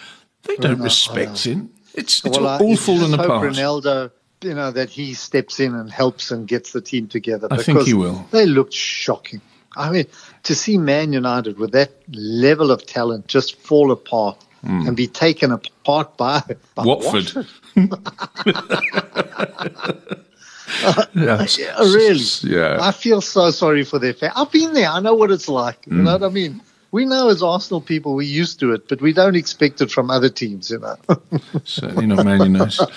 They 0.42 0.56
don't 0.56 0.80
respect 0.80 1.44
him. 1.44 1.70
It's, 1.94 2.24
it's 2.24 2.38
Well, 2.38 2.48
I- 2.48 2.58
all 2.58 2.70
you 2.70 2.76
fallen 2.76 3.14
apart. 3.14 3.52
Ronaldo, 3.52 4.10
you 4.42 4.54
know, 4.54 4.72
that 4.72 4.88
he 4.90 5.14
steps 5.14 5.60
in 5.60 5.74
and 5.76 5.90
helps 5.90 6.32
and 6.32 6.48
gets 6.48 6.72
the 6.72 6.80
team 6.80 7.06
together. 7.06 7.46
I 7.52 7.62
think 7.62 7.82
he 7.82 7.94
will. 7.94 8.26
They 8.32 8.46
looked 8.46 8.74
shocking. 8.74 9.40
I 9.76 9.90
mean, 9.90 10.06
to 10.42 10.56
see 10.56 10.76
Man 10.76 11.12
United 11.12 11.58
with 11.58 11.70
that 11.72 11.92
level 12.12 12.72
of 12.72 12.84
talent 12.84 13.28
just 13.28 13.54
fall 13.60 13.92
apart 13.92 14.44
and 14.62 14.96
be 14.96 15.06
taken 15.06 15.52
apart 15.52 16.16
by, 16.16 16.42
by 16.74 16.82
Hmm. 16.82 16.88
Watford. 16.88 17.46
Yes. 21.14 21.58
Yeah, 21.58 21.78
really? 21.80 22.20
Yeah. 22.42 22.78
I 22.80 22.92
feel 22.92 23.20
so 23.20 23.50
sorry 23.50 23.84
for 23.84 23.98
their 23.98 24.12
fans. 24.12 24.34
I've 24.36 24.52
been 24.52 24.74
there. 24.74 24.88
I 24.88 25.00
know 25.00 25.14
what 25.14 25.30
it's 25.30 25.48
like. 25.48 25.78
You 25.86 25.92
Mm. 25.94 26.04
know 26.04 26.12
what 26.12 26.22
I 26.24 26.28
mean? 26.28 26.60
We 26.90 27.04
know 27.04 27.28
as 27.28 27.42
Arsenal 27.42 27.82
people, 27.82 28.14
we're 28.14 28.22
used 28.22 28.60
to 28.60 28.72
it, 28.72 28.88
but 28.88 29.02
we 29.02 29.12
don't 29.12 29.36
expect 29.36 29.82
it 29.82 29.90
from 29.90 30.10
other 30.10 30.30
teams, 30.30 30.70
you 30.70 30.78
know. 30.78 30.96
Certainly 31.64 32.06
not 32.06 32.24
Man 32.24 32.40
United. 32.40 32.88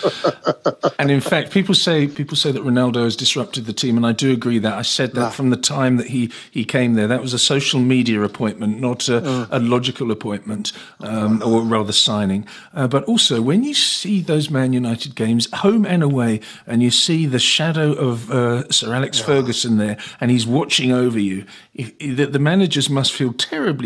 and 0.97 1.11
in 1.11 1.19
fact, 1.19 1.51
people 1.51 1.75
say 1.75 2.07
people 2.07 2.37
say 2.37 2.53
that 2.53 2.63
Ronaldo 2.63 3.03
has 3.03 3.17
disrupted 3.17 3.65
the 3.65 3.73
team, 3.73 3.97
and 3.97 4.05
I 4.05 4.13
do 4.13 4.31
agree 4.31 4.59
that 4.59 4.73
I 4.73 4.81
said 4.81 5.13
that 5.15 5.33
from 5.33 5.49
the 5.49 5.57
time 5.57 5.97
that 5.97 6.07
he, 6.07 6.31
he 6.51 6.63
came 6.63 6.93
there. 6.93 7.07
That 7.07 7.21
was 7.21 7.33
a 7.33 7.39
social 7.39 7.81
media 7.81 8.21
appointment, 8.21 8.79
not 8.79 9.09
a, 9.09 9.47
a 9.51 9.59
logical 9.59 10.09
appointment, 10.09 10.71
um, 11.01 11.43
or 11.43 11.61
rather 11.61 11.91
signing. 11.91 12.47
Uh, 12.73 12.87
but 12.87 13.03
also, 13.05 13.41
when 13.41 13.65
you 13.65 13.73
see 13.73 14.21
those 14.21 14.49
Man 14.49 14.71
United 14.71 15.15
games, 15.15 15.49
home 15.53 15.85
and 15.85 16.01
away, 16.01 16.39
and 16.65 16.81
you 16.81 16.91
see 16.91 17.25
the 17.25 17.39
shadow 17.39 17.91
of 17.91 18.31
uh, 18.31 18.69
Sir 18.71 18.93
Alex 18.93 19.19
Ferguson 19.19 19.77
there, 19.77 19.97
and 20.21 20.31
he's 20.31 20.47
watching 20.47 20.93
over 20.93 21.19
you, 21.19 21.45
if, 21.73 21.97
the, 21.99 22.25
the 22.25 22.39
managers 22.39 22.89
must 22.89 23.11
feel 23.11 23.33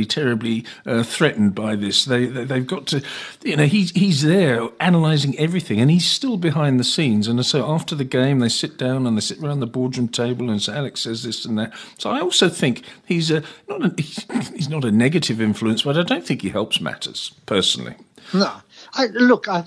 terribly, 0.03 0.25
terribly 0.25 0.65
uh, 0.85 1.03
threatened 1.03 1.55
by 1.55 1.75
this. 1.75 2.05
They, 2.05 2.25
they 2.25 2.43
they've 2.43 2.67
got 2.67 2.87
to, 2.87 3.03
you 3.43 3.55
know, 3.55 3.65
he's 3.65 3.91
he's 3.91 4.23
there 4.23 4.67
analysing 4.79 5.37
everything, 5.37 5.79
and 5.79 5.89
he's 5.89 6.09
still 6.09 6.37
behind 6.37 6.79
the 6.79 6.83
scenes. 6.83 7.27
And 7.27 7.45
so 7.45 7.71
after 7.71 7.95
the 7.95 8.03
game, 8.03 8.39
they 8.39 8.49
sit 8.49 8.77
down 8.77 9.07
and 9.07 9.15
they 9.15 9.21
sit 9.21 9.39
around 9.39 9.59
the 9.59 9.67
boardroom 9.67 10.07
table, 10.07 10.49
and 10.49 10.61
so 10.61 10.73
Alex 10.73 11.01
says 11.01 11.23
this 11.23 11.45
and 11.45 11.57
that. 11.57 11.73
So 11.97 12.09
I 12.09 12.19
also 12.19 12.49
think 12.49 12.83
he's 13.05 13.31
a 13.31 13.43
not 13.69 13.85
a, 13.85 14.01
he's 14.53 14.69
not 14.69 14.83
a 14.83 14.91
negative 14.91 15.39
influence, 15.39 15.83
but 15.83 15.97
I 15.97 16.03
don't 16.03 16.25
think 16.25 16.41
he 16.41 16.49
helps 16.49 16.81
matters 16.81 17.31
personally. 17.45 17.95
No, 18.33 18.51
I, 18.93 19.05
look. 19.07 19.47
I, 19.47 19.63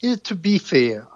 to 0.00 0.34
be 0.34 0.58
fair, 0.58 1.06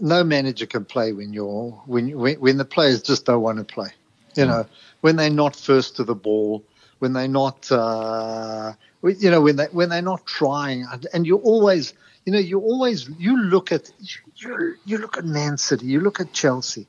no 0.00 0.24
manager 0.24 0.66
can 0.66 0.84
play 0.84 1.12
when 1.12 1.32
you're 1.32 1.70
when 1.86 2.16
when, 2.18 2.40
when 2.40 2.56
the 2.56 2.64
players 2.64 3.02
just 3.02 3.26
don't 3.26 3.42
want 3.42 3.58
to 3.58 3.64
play. 3.64 3.90
You 4.34 4.44
know, 4.44 4.66
when 5.00 5.16
they're 5.16 5.30
not 5.30 5.56
first 5.56 5.96
to 5.96 6.04
the 6.04 6.14
ball, 6.14 6.62
when 6.98 7.12
they're 7.12 7.28
not, 7.28 7.70
uh, 7.70 8.72
you 9.02 9.30
know, 9.30 9.40
when 9.40 9.56
they 9.56 9.66
when 9.66 9.88
they're 9.88 10.02
not 10.02 10.26
trying, 10.26 10.86
and- 11.12 11.26
you 11.26 11.36
always, 11.36 11.94
you 12.24 12.32
know, 12.32 12.38
you 12.38 12.60
always 12.60 13.08
you 13.18 13.40
look 13.42 13.72
at 13.72 13.90
you, 14.36 14.76
you 14.84 14.98
look 14.98 15.16
at 15.16 15.24
Man 15.24 15.56
City, 15.58 15.86
you 15.86 16.00
look 16.00 16.20
at 16.20 16.32
Chelsea, 16.32 16.86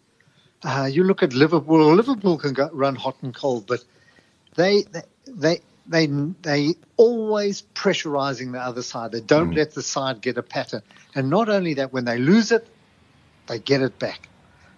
uh, 0.64 0.90
you 0.92 1.04
look 1.04 1.24
at 1.24 1.34
Liverpool. 1.34 1.94
Liverpool 1.94 2.38
can 2.38 2.54
go, 2.54 2.70
run 2.72 2.96
hot 2.96 3.18
and 3.22 3.34
cold, 3.36 3.68
but 3.68 3.84
they 4.56 4.84
they 4.84 5.02
they 5.28 5.62
they 5.88 6.08
they 6.42 6.76
always 6.98 7.64
pressurizing 7.76 8.52
the 8.54 8.60
other 8.60 8.82
side. 8.82 9.12
They 9.12 9.22
don't 9.22 9.54
let 9.54 9.74
the 9.74 9.84
side 9.84 10.22
get 10.22 10.38
a 10.38 10.44
pattern. 10.44 10.82
And 11.16 11.30
not 11.30 11.50
only 11.50 11.76
that, 11.76 11.94
when 11.94 12.06
they 12.06 12.18
lose 12.18 12.52
it, 12.52 12.68
they 13.48 13.60
get 13.60 13.82
it 13.82 13.98
back. 14.00 14.30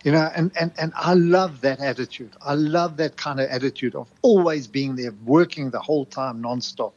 You 0.03 0.13
know, 0.13 0.31
and, 0.33 0.51
and, 0.59 0.71
and 0.77 0.93
I 0.95 1.13
love 1.13 1.62
that 1.62 1.81
attitude. 1.81 2.31
I 2.41 2.53
love 2.53 2.97
that 2.97 3.17
kind 3.17 3.39
of 3.39 3.49
attitude 3.49 3.95
of 3.95 4.07
always 4.21 4.67
being 4.67 4.95
there, 4.95 5.13
working 5.25 5.71
the 5.71 5.79
whole 5.79 6.05
time 6.05 6.41
nonstop. 6.41 6.93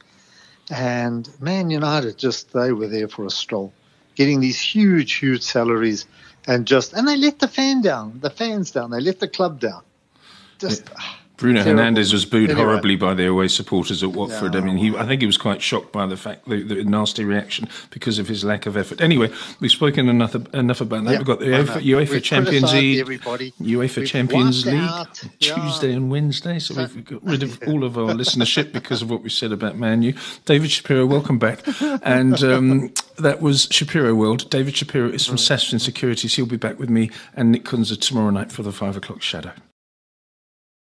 And 0.70 1.28
Man 1.40 1.70
United 1.70 2.16
just 2.16 2.52
they 2.52 2.72
were 2.72 2.86
there 2.86 3.08
for 3.08 3.26
a 3.26 3.30
stroll, 3.30 3.72
getting 4.14 4.40
these 4.40 4.60
huge, 4.60 5.14
huge 5.14 5.42
salaries 5.42 6.06
and 6.46 6.66
just 6.66 6.92
and 6.92 7.06
they 7.06 7.16
let 7.16 7.38
the 7.38 7.48
fan 7.48 7.82
down, 7.82 8.18
the 8.20 8.30
fans 8.30 8.70
down, 8.70 8.90
they 8.90 9.00
let 9.00 9.20
the 9.20 9.28
club 9.28 9.60
down. 9.60 9.82
Just 10.58 10.84
Bruno 11.42 11.62
Terrible. 11.64 11.83
Fernandes 11.83 12.12
was 12.12 12.24
booed 12.24 12.50
Anyway. 12.50 12.64
horribly 12.64 12.94
by 12.96 13.14
the 13.14 13.26
away 13.26 13.48
supporters 13.48 14.02
at 14.05 14.12
Watford. 14.12 14.55
I 14.55 14.61
mean, 14.61 14.76
he, 14.76 14.96
I 14.96 15.05
think 15.05 15.20
he 15.22 15.26
was 15.26 15.37
quite 15.37 15.61
shocked 15.61 15.90
by 15.90 16.07
the 16.07 16.16
fact 16.16 16.48
the, 16.48 16.62
the 16.62 16.85
nasty 16.85 17.24
reaction 17.24 17.68
because 17.90 18.20
of 18.20 18.28
his 18.28 18.44
lack 18.44 18.64
of 18.66 18.76
effort. 18.76 19.00
Anyway, 19.00 19.28
we've 19.59 19.70
spoken 19.72 20.09
enough 20.09 20.37
enough 20.55 20.81
about 20.81 21.05
that. 21.05 21.11
Yeah, 21.12 21.18
We've 21.18 21.26
got 21.26 21.40
the 21.40 21.46
UEFA. 21.46 21.83
UEFA 21.83 22.22
Champions 22.22 22.72
League, 22.72 23.00
everybody. 23.00 23.50
UEFA 23.61 23.96
We've 23.98 24.07
Champions 24.09 24.64
League 24.64 24.76
out, 24.76 25.20
yeah. 25.40 25.55
Tuesday 25.57 25.92
and 25.92 26.11
Wednesday. 26.11 26.61
So 26.61 26.74
we've 26.76 27.05
got 27.05 27.24
rid 27.24 27.42
of 27.42 27.61
all 27.66 27.83
of 27.83 27.98
our 27.98 28.11
listenership 28.14 28.72
because 28.72 29.02
of 29.02 29.11
what 29.11 29.22
we 29.24 29.28
said 29.28 29.50
about 29.50 29.76
Manu. 29.76 30.12
David 30.44 30.70
Shapiro, 30.70 31.07
welcome 31.07 31.40
back. 31.40 31.61
And 32.05 32.42
um, 32.44 32.94
that 33.18 33.42
was 33.42 33.66
Shapiro 33.72 34.14
World. 34.14 34.48
David 34.48 34.76
Shapiro 34.76 35.09
is 35.09 35.26
from 35.26 35.37
Sasfin 35.37 35.81
Securities. 35.81 36.37
He'll 36.37 36.46
be 36.46 36.57
back 36.57 36.78
with 36.78 36.88
me 36.88 37.11
and 37.35 37.50
Nick 37.50 37.64
Kunzer 37.64 38.00
tomorrow 38.00 38.31
night 38.31 38.52
for 38.52 38.62
the 38.62 38.72
five 38.72 38.96
o'clock 38.96 39.22
shadow. 39.22 39.52